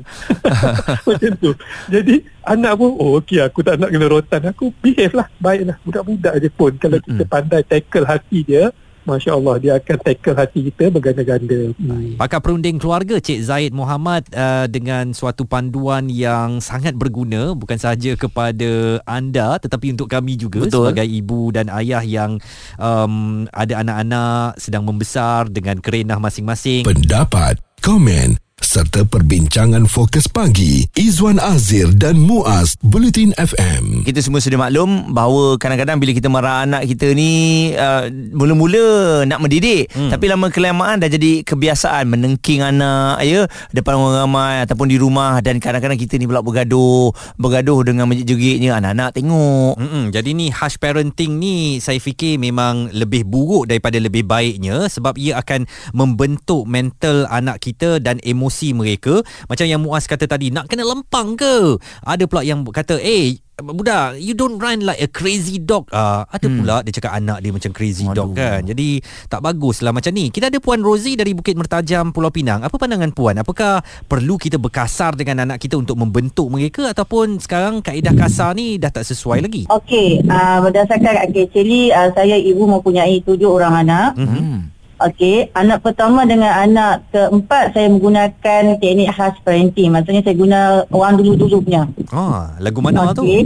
Macam 1.06 1.32
tu. 1.38 1.54
Jadi 1.86 2.26
anak 2.42 2.72
pun 2.82 2.90
oh 2.98 3.22
okey 3.22 3.38
aku 3.38 3.62
tak 3.62 3.78
nak 3.78 3.94
kena 3.94 4.10
rotan. 4.10 4.42
Aku 4.50 4.74
behave 4.82 5.14
lah 5.14 5.30
baiklah. 5.38 5.78
Budak-budak 5.86 6.34
je 6.42 6.50
pun. 6.50 6.74
Kalau 6.74 6.98
mm-hmm. 6.98 7.14
kita 7.14 7.24
pandai 7.30 7.62
tackle 7.62 8.10
hati 8.10 8.42
dia 8.42 8.74
Masya 9.06 9.38
Allah 9.38 9.54
dia 9.62 9.72
akan 9.78 9.96
tackle 10.02 10.36
hati 10.36 10.58
kita 10.68 10.90
berganda-ganda. 10.90 11.72
Hmm. 11.78 12.18
Pakar 12.18 12.42
perunding 12.42 12.82
keluarga 12.82 13.22
Cik 13.22 13.40
Zaid 13.46 13.72
Muhammad 13.72 14.26
uh, 14.34 14.66
dengan 14.66 15.14
suatu 15.14 15.46
panduan 15.46 16.10
yang 16.10 16.58
sangat 16.58 16.98
berguna 16.98 17.54
bukan 17.54 17.78
sahaja 17.78 18.18
kepada 18.18 18.98
anda 19.06 19.62
tetapi 19.62 19.94
untuk 19.94 20.10
kami 20.10 20.34
juga 20.34 20.66
Betul. 20.66 20.90
sebagai 20.90 21.06
ibu 21.06 21.54
dan 21.54 21.70
ayah 21.70 22.02
yang 22.02 22.42
um, 22.82 23.46
ada 23.54 23.80
anak-anak 23.86 24.58
sedang 24.58 24.82
membesar 24.82 25.46
dengan 25.46 25.78
kerenah 25.78 26.18
masing-masing. 26.18 26.82
Pendapat, 26.82 27.62
komen 27.80 28.45
serta 28.76 29.08
perbincangan 29.08 29.88
fokus 29.88 30.28
pagi 30.28 30.84
Izwan 30.92 31.40
Azir 31.40 31.96
dan 31.96 32.20
Muaz 32.20 32.76
Bulletin 32.84 33.32
FM. 33.40 34.04
Kita 34.04 34.20
semua 34.20 34.44
sudah 34.44 34.68
maklum 34.68 35.16
bahawa 35.16 35.56
kadang-kadang 35.56 35.96
bila 35.96 36.12
kita 36.12 36.28
marah 36.28 36.68
anak 36.68 36.84
kita 36.84 37.16
ni 37.16 37.72
uh, 37.72 38.04
mula-mula 38.36 39.24
nak 39.24 39.40
mendidik 39.40 39.88
hmm. 39.96 40.12
tapi 40.12 40.28
lama 40.28 40.52
kelamaan 40.52 41.00
dah 41.00 41.08
jadi 41.08 41.40
kebiasaan 41.48 42.04
menengking 42.04 42.60
anak 42.60 43.24
ya 43.24 43.48
depan 43.72 43.96
orang 43.96 44.28
ramai 44.28 44.60
ataupun 44.68 44.92
di 44.92 45.00
rumah 45.00 45.40
dan 45.40 45.56
kadang-kadang 45.56 45.96
kita 45.96 46.20
ni 46.20 46.28
pula 46.28 46.44
bergaduh 46.44 47.16
bergaduh 47.40 47.80
dengan 47.80 48.04
menjerit-jeritnya 48.12 48.76
anak-anak 48.76 49.16
tengok. 49.16 49.80
Mm-mm. 49.80 50.04
Jadi 50.12 50.36
ni 50.36 50.52
harsh 50.52 50.76
parenting 50.76 51.40
ni 51.40 51.80
saya 51.80 51.96
fikir 51.96 52.36
memang 52.36 52.92
lebih 52.92 53.24
buruk 53.24 53.72
daripada 53.72 53.96
lebih 53.96 54.28
baiknya 54.28 54.84
sebab 54.92 55.16
ia 55.16 55.40
akan 55.40 55.64
membentuk 55.96 56.68
mental 56.68 57.24
anak 57.32 57.64
kita 57.64 58.04
dan 58.04 58.20
emosi 58.20 58.65
mereka. 58.72 59.22
Macam 59.50 59.66
yang 59.68 59.82
Muaz 59.82 60.08
kata 60.08 60.24
tadi, 60.24 60.54
nak 60.54 60.66
kena 60.70 60.86
lempang 60.86 61.34
ke? 61.36 61.78
Ada 62.02 62.24
pula 62.24 62.46
yang 62.46 62.64
kata, 62.66 62.98
eh 63.02 63.38
budak 63.56 64.20
you 64.20 64.36
don't 64.36 64.60
run 64.60 64.84
like 64.84 65.00
a 65.00 65.08
crazy 65.08 65.56
dog 65.56 65.88
uh, 65.88 66.28
ada 66.28 66.44
hmm. 66.44 66.60
pula 66.60 66.76
dia 66.84 66.92
cakap 66.92 67.16
anak 67.16 67.40
dia 67.40 67.48
macam 67.56 67.72
crazy 67.72 68.04
Aduh. 68.04 68.28
dog 68.28 68.30
kan 68.36 68.60
jadi 68.60 69.00
tak 69.32 69.40
bagus 69.40 69.80
lah 69.80 69.96
macam 69.96 70.12
ni 70.12 70.28
kita 70.28 70.52
ada 70.52 70.60
Puan 70.60 70.84
Rosie 70.84 71.16
dari 71.16 71.32
Bukit 71.32 71.56
Mertajam 71.56 72.12
Pulau 72.12 72.28
Pinang 72.28 72.60
apa 72.60 72.76
pandangan 72.76 73.16
Puan 73.16 73.40
apakah 73.40 73.80
perlu 74.04 74.36
kita 74.36 74.60
berkasar 74.60 75.16
dengan 75.16 75.48
anak 75.48 75.56
kita 75.56 75.80
untuk 75.80 75.96
membentuk 75.96 76.52
mereka 76.52 76.92
ataupun 76.92 77.40
sekarang 77.40 77.80
kaedah 77.80 78.12
kasar 78.12 78.52
ni 78.52 78.76
dah 78.76 78.92
tak 78.92 79.08
sesuai 79.08 79.40
lagi 79.40 79.64
Okey, 79.72 80.20
uh, 80.28 80.60
berdasarkan 80.60 81.24
okay, 81.24 81.48
actually 81.48 81.88
uh, 81.96 82.12
saya 82.12 82.36
ibu 82.36 82.68
mempunyai 82.68 83.24
tujuh 83.24 83.56
orang 83.56 83.88
anak. 83.88 84.20
hmm. 84.20 84.75
Okey, 84.96 85.52
anak 85.52 85.84
pertama 85.84 86.24
dengan 86.24 86.56
anak 86.56 87.04
keempat 87.12 87.76
saya 87.76 87.92
menggunakan 87.92 88.80
teknik 88.80 89.12
khas 89.12 89.36
parenting. 89.44 89.92
Maksudnya 89.92 90.24
saya 90.24 90.32
guna 90.32 90.60
orang 90.88 91.20
dulu-dulu 91.20 91.60
punya. 91.60 91.84
ah 92.16 92.56
lagu 92.64 92.80
mana 92.80 93.12
tu 93.12 93.20
Okey. 93.20 93.44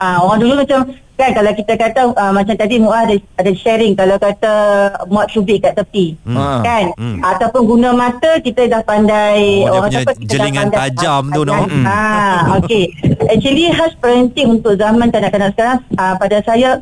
Ah, 0.00 0.22
orang 0.24 0.40
dulu 0.40 0.52
macam 0.62 0.88
kan 1.18 1.34
kalau 1.34 1.50
kita 1.50 1.74
kata 1.74 2.14
uh, 2.14 2.30
macam 2.30 2.54
tadi 2.54 2.78
Muaz 2.78 3.10
ada, 3.10 3.18
ada 3.42 3.50
sharing 3.50 3.98
kalau 3.98 4.14
kata 4.16 4.54
muat 5.10 5.28
cubit 5.28 5.60
kat 5.60 5.74
tepi. 5.76 6.14
Hmm. 6.24 6.62
Kan? 6.64 6.94
Hmm. 6.96 7.18
Ataupun 7.20 7.66
guna 7.66 7.90
mata 7.92 8.38
kita 8.40 8.70
dah 8.70 8.80
pandai 8.86 9.66
Oh, 9.66 9.68
dia 9.68 9.76
orang 9.76 9.90
kata 9.92 10.12
kita 10.14 10.24
dah 10.24 10.30
jelingan 10.30 10.66
pandai 10.70 10.80
tajam 10.88 11.22
tu, 11.34 11.40
no? 11.44 11.54
Hmm. 11.68 11.84
Ah, 11.84 12.38
okey. 12.62 12.84
Actually 13.28 13.74
khas 13.74 13.92
parenting 14.00 14.56
untuk 14.56 14.78
zaman 14.78 15.12
kanak-kanak 15.12 15.52
sekarang 15.52 15.78
uh, 16.00 16.14
pada 16.16 16.38
saya 16.46 16.80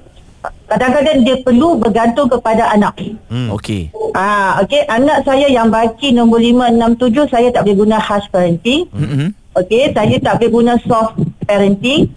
kadang-kadang 0.67 1.23
dia 1.23 1.37
perlu 1.41 1.79
bergantung 1.79 2.29
kepada 2.29 2.71
anak. 2.75 2.95
hmm. 3.31 3.49
Okey. 3.55 3.91
Ah, 4.17 4.61
okey, 4.65 4.83
anak 4.89 5.27
saya 5.29 5.47
yang 5.47 5.69
baki 5.69 6.13
nombor 6.13 6.41
5 6.41 6.73
6 6.99 7.29
7 7.29 7.33
saya 7.33 7.49
tak 7.53 7.63
boleh 7.69 7.77
guna 7.85 7.97
harsh 8.01 8.29
parenting. 8.33 8.89
Mm-hmm. 8.93 9.29
Okey, 9.57 9.83
saya 9.97 10.17
tak 10.21 10.41
boleh 10.41 10.51
guna 10.53 10.73
soft 10.85 11.17
parenting. 11.45 12.13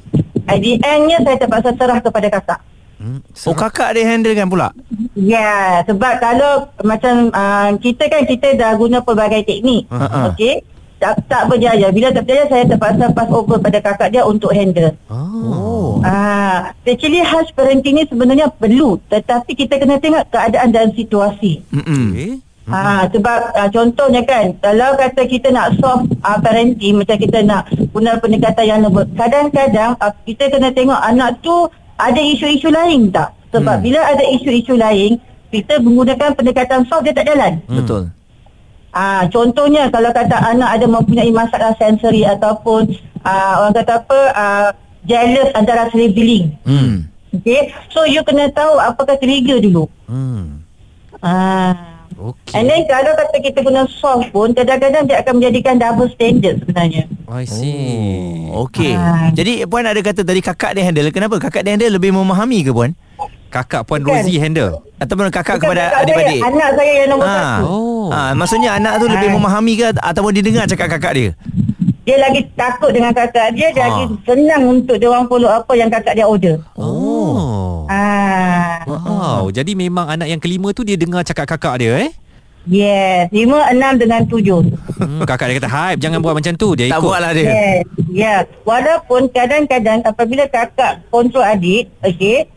At 0.49 0.59
the 0.65 0.81
endnya 0.81 1.21
saya 1.21 1.37
terpaksa 1.37 1.77
serah 1.77 1.99
kepada 2.01 2.27
kakak. 2.33 2.59
Hmm. 2.99 3.23
Oh 3.47 3.55
kakak 3.55 3.95
dia 3.95 4.03
handle 4.03 4.35
kan 4.35 4.47
pula? 4.51 4.67
Ya, 5.15 5.39
yeah, 5.39 5.63
sebab 5.87 6.19
kalau 6.19 6.67
macam 6.83 7.31
uh, 7.31 7.71
kita 7.79 8.11
kan 8.11 8.27
kita 8.27 8.59
dah 8.59 8.75
guna 8.75 8.99
pelbagai 8.99 9.47
teknik. 9.47 9.87
Ha-ha. 9.87 10.35
Okey. 10.35 10.59
Tak 10.99 11.15
tak 11.31 11.47
berjaya. 11.47 11.87
Bila 11.95 12.11
tak 12.11 12.27
berjaya 12.27 12.43
saya 12.51 12.63
terpaksa 12.67 13.07
pass 13.15 13.31
over 13.31 13.55
pada 13.55 13.79
kakak 13.79 14.11
dia 14.11 14.27
untuk 14.27 14.51
handle. 14.51 14.91
oh 15.07 15.88
Ah, 16.03 16.71
actually 16.87 17.19
harsh 17.19 17.51
parenting 17.55 17.99
ni 17.99 18.03
sebenarnya 18.07 18.47
perlu 18.55 18.99
tetapi 19.11 19.51
kita 19.55 19.79
kena 19.79 19.99
tengok 19.99 20.27
keadaan 20.31 20.69
dan 20.71 20.89
situasi. 20.95 21.63
Mm-mm. 21.75 22.05
okay. 22.15 22.33
Ha, 22.69 23.09
sebab 23.09 23.39
uh, 23.57 23.69
contohnya 23.73 24.21
kan 24.29 24.53
kalau 24.61 24.93
kata 24.93 25.25
kita 25.25 25.49
nak 25.49 25.73
soft 25.81 26.05
uh, 26.21 26.37
parenting 26.37 27.01
macam 27.01 27.17
kita 27.17 27.41
nak 27.41 27.65
guna 27.89 28.21
pendekatan 28.21 28.61
yang 28.61 28.79
lembut 28.85 29.09
kadang-kadang 29.17 29.97
uh, 29.97 30.13
kita 30.21 30.53
kena 30.53 30.69
tengok 30.69 31.01
anak 31.01 31.33
tu 31.41 31.65
ada 31.97 32.21
isu-isu 32.21 32.69
lain 32.69 33.09
tak 33.09 33.33
sebab 33.49 33.81
hmm. 33.81 33.85
bila 33.89 33.99
ada 34.05 34.21
isu-isu 34.21 34.77
lain 34.77 35.17
kita 35.49 35.81
menggunakan 35.81 36.37
pendekatan 36.37 36.85
soft 36.85 37.09
dia 37.09 37.17
tak 37.17 37.25
jalan 37.33 37.57
Hmm. 37.65 37.81
Betul. 37.81 38.03
Ah, 38.89 39.25
contohnya 39.29 39.85
kalau 39.89 40.09
kata 40.09 40.37
anak 40.37 40.69
ada 40.77 40.85
mempunyai 40.89 41.29
masalah 41.29 41.73
sensori 41.77 42.25
ataupun 42.25 42.89
uh, 43.21 43.53
orang 43.65 43.73
kata 43.81 44.01
apa 44.01 44.19
uh, 44.33 44.69
jealous 45.03 45.49
antara 45.53 45.87
sibling. 45.89 46.55
Hmm. 46.63 47.07
Okay, 47.29 47.69
so 47.87 48.03
you 48.03 48.23
kena 48.23 48.49
tahu 48.49 48.75
apakah 48.75 49.13
trigger 49.15 49.59
dulu. 49.59 49.85
hmm. 50.05 50.65
Ah. 51.19 51.73
Okay. 52.11 52.51
And 52.51 52.67
then 52.67 52.83
kalau 52.83 53.15
kata 53.15 53.39
kita 53.39 53.63
guna 53.63 53.87
soft 53.87 54.27
pun 54.31 54.51
kadang-kadang 54.51 55.07
dia 55.07 55.23
akan 55.23 55.39
menjadikan 55.39 55.79
double 55.79 56.11
standard 56.11 56.59
sebenarnya. 56.59 57.07
I 57.25 57.47
see. 57.47 58.51
Oh, 58.51 58.67
okey. 58.67 58.91
Ah. 58.91 59.31
Jadi 59.31 59.63
puan 59.63 59.87
ada 59.87 59.95
kata 59.95 60.27
tadi 60.27 60.43
kakak 60.43 60.75
dia 60.75 60.83
handle. 60.83 61.07
Kenapa 61.09 61.39
kakak 61.39 61.63
dia 61.63 61.79
handle 61.79 61.95
lebih 61.95 62.11
memahami 62.11 62.59
ke 62.59 62.75
puan? 62.75 62.91
Kakak 63.49 63.87
Puan 63.87 64.03
Bukan. 64.03 64.19
Rosie 64.19 64.37
handle. 64.37 64.83
Ataupun 64.99 65.31
kakak 65.31 65.57
Bukan 65.57 65.73
kepada 65.73 65.81
kakak 65.81 65.95
saya, 65.95 66.03
adik-adik? 66.05 66.41
Anak 66.43 66.69
saya 66.75 66.91
yang 66.93 67.07
nombor 67.09 67.25
Ah. 67.25 67.33
satu. 67.33 67.63
Oh. 67.65 68.07
Ah, 68.11 68.31
maksudnya 68.35 68.69
anak 68.75 68.93
tu 68.99 69.05
lebih 69.07 69.29
Ah. 69.29 69.33
memahami 69.33 69.73
ke 69.73 69.87
ataupun 69.95 70.31
dia 70.35 70.43
dengar 70.43 70.65
cakap 70.67 70.87
kakak 70.91 71.11
dia? 71.15 71.29
Dia 72.09 72.17
lagi 72.17 72.41
takut 72.57 72.89
dengan 72.89 73.13
kakak 73.13 73.53
dia, 73.53 73.69
dia 73.69 73.85
Ah. 73.85 73.85
lagi 73.85 74.17
senang 74.25 74.65
untuk 74.67 74.97
dia 74.97 75.05
orang 75.05 75.29
follow 75.29 75.45
apa 75.45 75.69
yang 75.77 75.93
kakak 75.93 76.17
dia 76.17 76.25
order. 76.25 76.57
Oh. 76.73 77.85
Ah. 77.85 78.81
Wow, 78.81 79.53
jadi 79.53 79.77
memang 79.77 80.09
anak 80.09 80.25
yang 80.25 80.41
kelima 80.41 80.73
tu 80.73 80.81
dia 80.81 80.97
dengar 80.97 81.21
cakap 81.21 81.45
kakak 81.47 81.77
dia 81.77 81.93
eh? 81.99 82.11
Yes, 82.65 83.29
lima, 83.29 83.61
enam 83.67 83.93
dengan 83.95 84.25
tujuh. 84.25 84.73
Hmm, 84.95 85.21
kakak 85.21 85.47
dia 85.47 85.57
kata, 85.57 85.69
"Hype, 85.69 85.99
jangan 85.99 86.17
buat 86.19 86.33
macam 86.33 86.53
tu." 86.55 86.73
Dia 86.73 86.85
Tak 86.87 86.97
ikut. 86.97 87.05
buat 87.07 87.19
lah 87.19 87.31
dia. 87.31 87.45
Yes, 87.45 87.81
yeah. 88.09 88.39
Walaupun 88.63 89.29
kadang-kadang 89.29 90.01
apabila 90.01 90.43
kakak 90.45 91.05
kontrol 91.07 91.41
adik, 91.41 91.93
okey, 92.03 92.49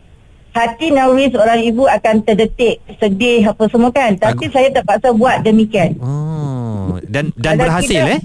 hati 0.50 0.86
naluri 0.90 1.28
seorang 1.28 1.60
ibu 1.60 1.84
akan 1.86 2.14
terdetik, 2.22 2.80
sedih 2.96 3.46
apa 3.46 3.68
semua 3.68 3.88
kan. 3.88 4.16
Tapi 4.16 4.48
saya 4.48 4.68
terpaksa 4.70 5.12
buat 5.12 5.40
demikian. 5.40 5.96
Oh, 5.98 6.96
dan 7.02 7.32
dan 7.34 7.56
Kalau 7.56 7.62
berhasil 7.62 8.00
kita- 8.00 8.12
eh? 8.16 8.20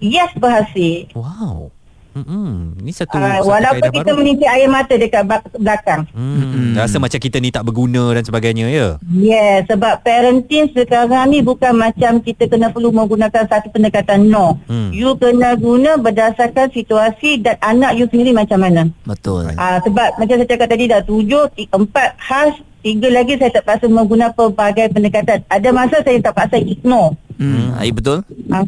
Yes, 0.00 0.30
berhasil. 0.36 1.10
Wow. 1.14 1.74
Hmm, 2.16 2.72
ini 2.80 2.96
satu, 2.96 3.20
Uh, 3.20 3.28
satu 3.28 3.44
walaupun 3.52 3.92
kita 3.92 4.08
baru. 4.08 4.18
menitik 4.24 4.48
air 4.48 4.72
mata 4.72 4.96
dekat 4.96 5.20
belakang. 5.60 6.08
Hmm, 6.16 6.72
rasa 6.72 6.96
macam 6.96 7.20
kita 7.20 7.36
ni 7.36 7.52
tak 7.52 7.68
berguna 7.68 8.16
dan 8.16 8.24
sebagainya 8.24 8.72
ya. 8.72 8.96
Yes, 9.12 9.68
sebab 9.68 10.00
parenting 10.00 10.72
sekarang 10.72 11.28
ni 11.28 11.44
bukan 11.44 11.76
macam 11.76 12.24
kita 12.24 12.48
kena 12.48 12.72
perlu 12.72 12.88
menggunakan 12.88 13.44
satu 13.44 13.68
pendekatan 13.68 14.32
no. 14.32 14.56
Hmm. 14.64 14.96
You 14.96 15.12
kena 15.20 15.60
guna 15.60 16.00
berdasarkan 16.00 16.72
situasi 16.72 17.44
dan 17.44 17.60
anak 17.60 18.00
you 18.00 18.08
sendiri 18.08 18.32
macam 18.32 18.64
mana. 18.64 18.88
Betul. 19.04 19.52
Ah 19.60 19.84
sebab 19.84 20.16
macam 20.16 20.40
saya 20.40 20.48
cakap 20.48 20.72
tadi 20.72 20.88
dah 20.88 21.04
tujuh, 21.04 21.52
empat 21.68 22.16
khas, 22.16 22.56
tiga 22.80 23.12
lagi 23.12 23.36
saya 23.36 23.52
terpaksa 23.60 23.92
menggunakan 23.92 24.32
pelbagai 24.32 24.88
pendekatan. 24.88 25.44
Ada 25.52 25.68
masa 25.68 26.00
saya 26.00 26.16
terpaksa 26.16 26.56
ignore. 26.56 27.12
Hmm, 27.36 27.76
ai 27.76 27.92
betul. 27.92 28.24
Ah, 28.48 28.64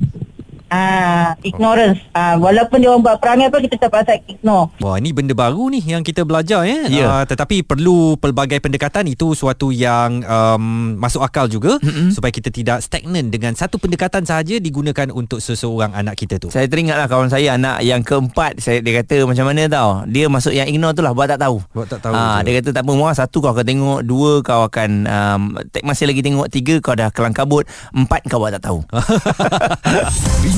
ah 0.68 1.34
ignorance. 1.40 2.00
Ah 2.12 2.36
walaupun 2.36 2.80
dia 2.80 2.88
orang 2.92 3.02
buat 3.04 3.16
perangai 3.20 3.48
pun 3.48 3.60
kita 3.64 3.76
terpaksa 3.80 4.20
ignore. 4.28 4.72
Wah, 4.80 4.96
ini 5.00 5.10
benda 5.12 5.32
baru 5.32 5.72
ni 5.72 5.80
yang 5.82 6.04
kita 6.04 6.22
belajar 6.24 6.64
ya. 6.68 6.88
Ya. 6.88 7.06
Uh, 7.08 7.24
tetapi 7.24 7.64
perlu 7.64 8.16
pelbagai 8.20 8.60
pendekatan 8.60 9.08
itu 9.08 9.32
suatu 9.32 9.72
yang 9.72 10.22
um, 10.24 10.96
masuk 11.00 11.24
akal 11.24 11.48
juga 11.48 11.80
mm-hmm. 11.80 12.12
supaya 12.12 12.32
kita 12.32 12.52
tidak 12.52 12.78
stagnan 12.84 13.32
dengan 13.32 13.56
satu 13.56 13.80
pendekatan 13.80 14.24
sahaja 14.28 14.60
digunakan 14.60 15.08
untuk 15.12 15.40
seseorang 15.40 15.92
anak 15.96 16.20
kita 16.20 16.36
tu. 16.36 16.52
Saya 16.52 16.68
teringatlah 16.68 17.08
kawan 17.08 17.32
saya 17.32 17.56
anak 17.56 17.80
yang 17.82 18.04
keempat 18.04 18.60
saya 18.60 18.84
dia 18.84 19.00
kata 19.02 19.24
macam 19.24 19.44
mana 19.48 19.66
tau. 19.66 20.04
Dia 20.08 20.28
masuk 20.28 20.52
yang 20.52 20.68
ignore 20.68 20.92
tu 20.92 21.02
lah 21.02 21.16
buat 21.16 21.28
tak 21.28 21.40
tahu. 21.40 21.60
Buat 21.72 21.88
tak 21.88 22.00
tahu 22.04 22.14
Ah, 22.18 22.40
dia 22.42 22.60
kata 22.60 22.74
tak 22.74 22.82
apa 22.84 22.92
muah 22.92 23.14
satu 23.14 23.38
kau 23.40 23.52
akan 23.54 23.66
tengok, 23.66 24.00
dua 24.02 24.42
kau 24.42 24.66
akan 24.66 24.90
um, 25.06 25.40
masih 25.86 26.10
lagi 26.10 26.20
tengok, 26.20 26.50
tiga 26.50 26.74
kau 26.82 26.98
dah 26.98 27.14
kelang 27.14 27.32
kabut, 27.32 27.64
empat 27.94 28.26
kau 28.26 28.42
buat 28.42 28.52
tak 28.58 28.64
tahu. 28.66 28.82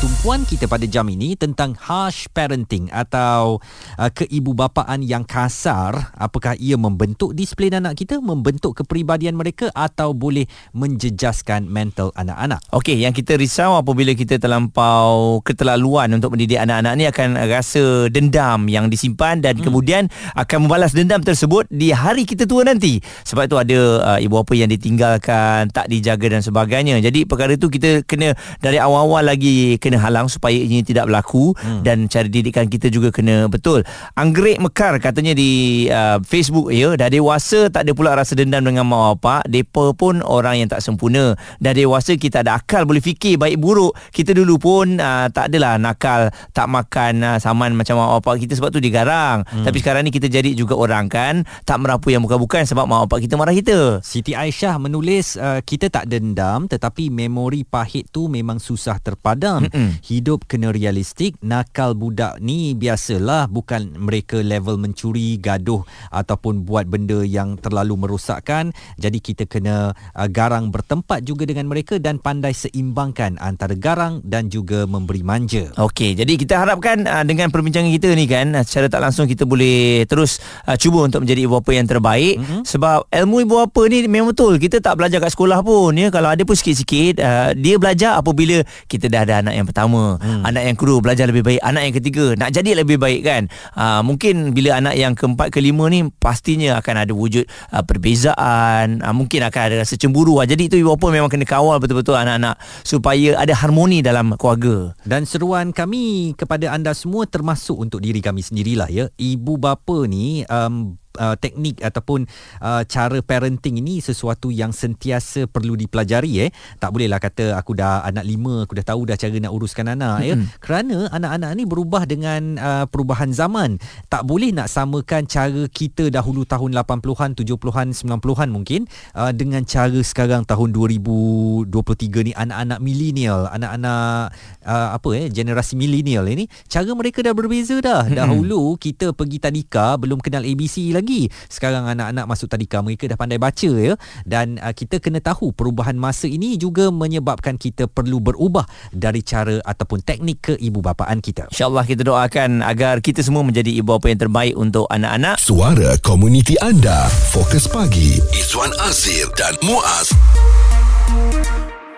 Tumpuan 0.00 0.48
kita 0.48 0.64
pada 0.64 0.88
jam 0.88 1.04
ini 1.12 1.36
tentang 1.36 1.76
harsh 1.76 2.24
parenting 2.32 2.88
atau 2.88 3.60
uh, 4.00 4.08
keibubapaan 4.08 5.04
yang 5.04 5.28
kasar 5.28 6.16
apakah 6.16 6.56
ia 6.56 6.80
membentuk 6.80 7.36
disiplin 7.36 7.76
anak 7.76 8.00
kita 8.00 8.16
membentuk 8.16 8.80
kepribadian 8.80 9.36
mereka 9.36 9.68
atau 9.76 10.16
boleh 10.16 10.48
menjejaskan 10.72 11.68
mental 11.68 12.16
anak-anak 12.16 12.64
Okey, 12.72 13.02
yang 13.04 13.12
kita 13.12 13.36
risau 13.36 13.76
apabila 13.76 14.16
kita 14.16 14.40
terlampau 14.40 15.44
keterlaluan 15.44 16.16
untuk 16.16 16.32
mendidik 16.32 16.62
anak-anak 16.62 16.92
ni 16.96 17.04
akan 17.04 17.28
rasa 17.50 18.06
dendam 18.08 18.70
yang 18.72 18.88
disimpan 18.88 19.42
dan 19.44 19.60
hmm. 19.60 19.68
kemudian 19.68 20.08
akan 20.32 20.64
membalas 20.64 20.94
dendam 20.94 21.18
tersebut 21.20 21.66
di 21.66 21.90
hari 21.90 22.22
kita 22.22 22.46
tua 22.46 22.62
nanti. 22.62 23.02
Sebab 23.26 23.50
itu 23.50 23.56
ada 23.58 23.78
uh, 24.06 24.18
ibu 24.22 24.38
bapa 24.38 24.54
yang 24.54 24.70
ditinggalkan, 24.70 25.66
tak 25.74 25.90
dijaga 25.90 26.38
dan 26.38 26.46
sebagainya. 26.46 27.02
Jadi 27.02 27.26
perkara 27.26 27.58
itu 27.58 27.66
kita 27.66 28.06
kena 28.06 28.38
dari 28.62 28.78
awal-awal 28.78 29.26
lagi 29.26 29.82
kena 29.82 29.89
kena 29.90 29.98
halang 29.98 30.30
supaya 30.30 30.54
ini 30.54 30.86
tidak 30.86 31.10
berlaku 31.10 31.50
hmm. 31.58 31.82
dan 31.82 32.06
cara 32.06 32.30
didikan 32.30 32.70
kita 32.70 32.86
juga 32.86 33.10
kena 33.10 33.50
betul. 33.50 33.82
Anggrek 34.14 34.62
Mekar 34.62 35.02
katanya 35.02 35.34
di 35.34 35.84
uh, 35.90 36.22
Facebook 36.22 36.70
ya, 36.70 36.94
dah 36.94 37.10
dewasa 37.10 37.66
tak 37.66 37.90
ada 37.90 37.92
pula 37.98 38.14
rasa 38.14 38.38
dendam 38.38 38.62
dengan 38.62 38.86
mak 38.86 39.18
bapak, 39.18 39.50
depa 39.50 39.90
pun 39.98 40.22
orang 40.22 40.62
yang 40.62 40.68
tak 40.70 40.78
sempurna. 40.78 41.34
Dah 41.58 41.74
dewasa 41.74 42.14
kita 42.14 42.46
ada 42.46 42.62
akal 42.62 42.86
boleh 42.86 43.02
fikir 43.02 43.34
baik 43.34 43.58
buruk. 43.58 43.98
Kita 44.14 44.30
dulu 44.30 44.62
pun 44.62 45.02
uh, 45.02 45.26
tak 45.34 45.50
adalah 45.50 45.74
nakal, 45.82 46.30
tak 46.54 46.70
makan 46.70 47.26
uh, 47.26 47.38
saman 47.42 47.74
macam 47.74 47.98
mak 47.98 48.22
bapak 48.22 48.46
kita 48.46 48.54
sebab 48.54 48.70
tu 48.70 48.78
digarang. 48.78 49.42
Hmm. 49.48 49.66
Tapi 49.66 49.76
sekarang 49.82 50.06
ni 50.06 50.14
kita 50.14 50.30
jadi 50.30 50.54
juga 50.54 50.78
orang 50.78 51.10
kan, 51.10 51.42
tak 51.66 51.82
merapu 51.82 52.14
yang 52.14 52.22
bukan-bukan 52.22 52.62
sebab 52.62 52.86
mak 52.86 53.10
bapak 53.10 53.26
kita 53.26 53.34
marah 53.34 53.56
kita. 53.56 53.98
Siti 54.04 54.36
Aisyah 54.36 54.78
menulis 54.78 55.34
uh, 55.34 55.58
kita 55.64 55.90
tak 55.90 56.06
dendam 56.06 56.70
tetapi 56.70 57.08
memori 57.08 57.64
pahit 57.64 58.12
tu 58.12 58.28
memang 58.28 58.60
susah 58.60 59.00
terpadam. 59.00 59.64
Mm-mm. 59.64 59.79
Hidup 60.04 60.44
kena 60.44 60.72
realistik. 60.74 61.36
Nakal 61.40 61.96
budak 61.96 62.38
ni 62.42 62.76
biasalah 62.76 63.48
bukan 63.48 63.96
mereka 63.96 64.40
level 64.40 64.76
mencuri, 64.76 65.40
gaduh 65.40 65.82
ataupun 66.12 66.66
buat 66.66 66.86
benda 66.90 67.22
yang 67.24 67.56
terlalu 67.56 67.96
merosakkan. 67.96 68.74
Jadi 69.00 69.18
kita 69.22 69.44
kena 69.46 69.92
uh, 69.94 70.28
garang 70.28 70.68
bertempat 70.68 71.24
juga 71.24 71.48
dengan 71.48 71.70
mereka 71.70 71.96
dan 71.96 72.20
pandai 72.20 72.52
seimbangkan 72.52 73.40
antara 73.40 73.72
garang 73.78 74.20
dan 74.26 74.52
juga 74.52 74.84
memberi 74.84 75.22
manja. 75.22 75.72
Okey, 75.78 76.18
jadi 76.18 76.32
kita 76.34 76.60
harapkan 76.60 77.06
uh, 77.06 77.24
dengan 77.24 77.48
perbincangan 77.54 77.90
kita 77.94 78.12
ni 78.12 78.26
kan 78.26 78.52
uh, 78.56 78.64
secara 78.66 78.90
tak 78.90 79.00
langsung 79.00 79.30
kita 79.30 79.46
boleh 79.46 80.04
terus 80.10 80.42
uh, 80.66 80.74
cuba 80.74 81.06
untuk 81.06 81.22
menjadi 81.22 81.46
ibu 81.46 81.60
bapa 81.60 81.70
yang 81.70 81.86
terbaik 81.86 82.42
mm-hmm. 82.42 82.62
sebab 82.66 83.06
ilmu 83.10 83.36
ibu 83.46 83.54
bapa 83.62 83.82
ni 83.86 84.06
memang 84.10 84.34
betul 84.34 84.58
kita 84.58 84.82
tak 84.82 84.98
belajar 84.98 85.22
kat 85.22 85.30
sekolah 85.30 85.62
pun 85.62 85.94
ya 85.94 86.10
kalau 86.10 86.34
ada 86.34 86.42
pun 86.42 86.58
sikit-sikit 86.58 87.22
uh, 87.22 87.50
dia 87.54 87.78
belajar 87.78 88.18
apabila 88.18 88.66
kita 88.90 89.06
dah 89.06 89.22
ada 89.22 89.46
anak 89.46 89.54
yang 89.54 89.66
pertama. 89.70 90.18
Hmm. 90.20 90.42
anak 90.42 90.62
yang 90.66 90.76
kedua 90.76 90.98
belajar 90.98 91.30
lebih 91.30 91.46
baik. 91.46 91.60
Anak 91.62 91.82
yang 91.86 91.94
ketiga 91.96 92.24
nak 92.34 92.50
jadi 92.52 92.70
lebih 92.82 92.98
baik 93.00 93.20
kan? 93.24 93.42
Uh, 93.72 94.02
mungkin 94.04 94.52
bila 94.52 94.82
anak 94.82 94.98
yang 94.98 95.16
keempat 95.16 95.48
kelima 95.54 95.88
ni 95.88 96.04
pastinya 96.20 96.76
akan 96.82 97.06
ada 97.06 97.12
wujud 97.14 97.48
uh, 97.72 97.82
perbezaan. 97.86 99.00
Uh, 99.00 99.14
mungkin 99.14 99.46
akan 99.46 99.62
ada 99.72 99.74
rasa 99.80 99.96
cemburu. 99.96 100.42
Uh, 100.42 100.46
jadi 100.46 100.68
itu 100.68 100.76
ibu 100.76 100.92
bapa 100.92 101.08
memang 101.08 101.32
kena 101.32 101.48
kawal 101.48 101.80
betul-betul 101.80 102.18
anak-anak 102.18 102.60
supaya 102.84 103.40
ada 103.40 103.56
harmoni 103.56 104.04
dalam 104.04 104.36
keluarga. 104.36 104.92
Dan 105.08 105.24
seruan 105.24 105.72
kami 105.72 106.36
kepada 106.36 106.74
anda 106.74 106.92
semua 106.92 107.24
termasuk 107.24 107.80
untuk 107.80 108.04
diri 108.04 108.20
kami 108.20 108.44
sendirilah 108.44 108.92
ya. 108.92 109.08
Ibu 109.16 109.56
bapa 109.56 110.04
ni 110.04 110.44
um, 110.44 110.99
uh, 111.18 111.34
teknik 111.34 111.82
ataupun 111.82 112.28
uh, 112.62 112.82
cara 112.86 113.18
parenting 113.24 113.80
ini 113.80 113.98
sesuatu 113.98 114.52
yang 114.54 114.70
sentiasa 114.70 115.50
perlu 115.50 115.74
dipelajari 115.74 116.46
eh 116.46 116.50
tak 116.78 116.94
bolehlah 116.94 117.18
kata 117.18 117.56
aku 117.56 117.74
dah 117.74 118.04
anak 118.06 118.22
lima 118.22 118.68
aku 118.68 118.78
dah 118.78 118.86
tahu 118.86 119.08
dah 119.08 119.16
cara 119.18 119.36
nak 119.40 119.52
uruskan 119.54 119.90
anak 119.90 120.22
mm-hmm. 120.22 120.28
ya 120.28 120.34
kerana 120.60 120.96
anak-anak 121.10 121.50
ni 121.56 121.64
berubah 121.66 122.04
dengan 122.04 122.60
uh, 122.60 122.84
perubahan 122.86 123.32
zaman 123.32 123.80
tak 124.12 124.22
boleh 124.28 124.52
nak 124.54 124.68
samakan 124.70 125.24
cara 125.26 125.66
kita 125.72 126.12
dahulu 126.12 126.44
tahun 126.44 126.76
80-an 126.76 127.30
70-an 127.34 127.88
90-an 127.96 128.48
mungkin 128.52 128.84
uh, 129.16 129.32
dengan 129.32 129.64
cara 129.64 129.98
sekarang 130.04 130.44
tahun 130.44 130.74
2023 130.76 132.26
ni 132.30 132.32
anak-anak 132.36 132.78
milenial 132.78 133.48
anak-anak 133.50 134.34
uh, 134.66 134.88
apa 134.94 135.08
eh 135.16 135.26
generasi 135.32 135.74
milenial 135.74 136.26
ini 136.28 136.46
cara 136.68 136.90
mereka 136.92 137.24
dah 137.24 137.32
berbeza 137.32 137.78
dah 137.80 138.04
mm-hmm. 138.04 138.18
dahulu 138.18 138.76
kita 138.76 139.16
pergi 139.16 139.38
tadika 139.40 139.96
belum 139.96 140.20
kenal 140.20 140.44
ABC 140.44 140.92
lagi. 141.00 141.32
Sekarang 141.48 141.88
anak-anak 141.88 142.24
masuk 142.28 142.52
tadika 142.52 142.84
mereka 142.84 143.08
dah 143.08 143.16
pandai 143.16 143.40
baca 143.40 143.70
ya 143.72 143.96
dan 144.28 144.60
uh, 144.60 144.70
kita 144.76 145.00
kena 145.00 145.18
tahu 145.24 145.50
perubahan 145.56 145.96
masa 145.96 146.28
ini 146.28 146.60
juga 146.60 146.92
menyebabkan 146.92 147.56
kita 147.56 147.88
perlu 147.88 148.20
berubah 148.20 148.68
dari 148.92 149.24
cara 149.24 149.58
ataupun 149.64 150.04
teknik 150.04 150.38
ke 150.40 150.54
ibu 150.60 150.84
bapaan 150.84 151.18
kita. 151.24 151.48
Insya-Allah 151.50 151.84
kita 151.88 152.04
doakan 152.04 152.60
agar 152.60 153.00
kita 153.00 153.24
semua 153.24 153.42
menjadi 153.42 153.72
ibu 153.72 153.96
bapa 153.96 154.12
yang 154.12 154.20
terbaik 154.20 154.54
untuk 154.54 154.86
anak-anak. 154.92 155.40
Suara 155.40 155.96
komuniti 156.04 156.54
anda. 156.60 157.08
Fokus 157.32 157.64
pagi 157.66 158.20
Izwan 158.36 158.70
Azir 158.84 159.26
dan 159.34 159.56
Muaz. 159.64 160.12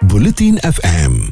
Bulletin 0.06 0.58
FM 0.62 1.30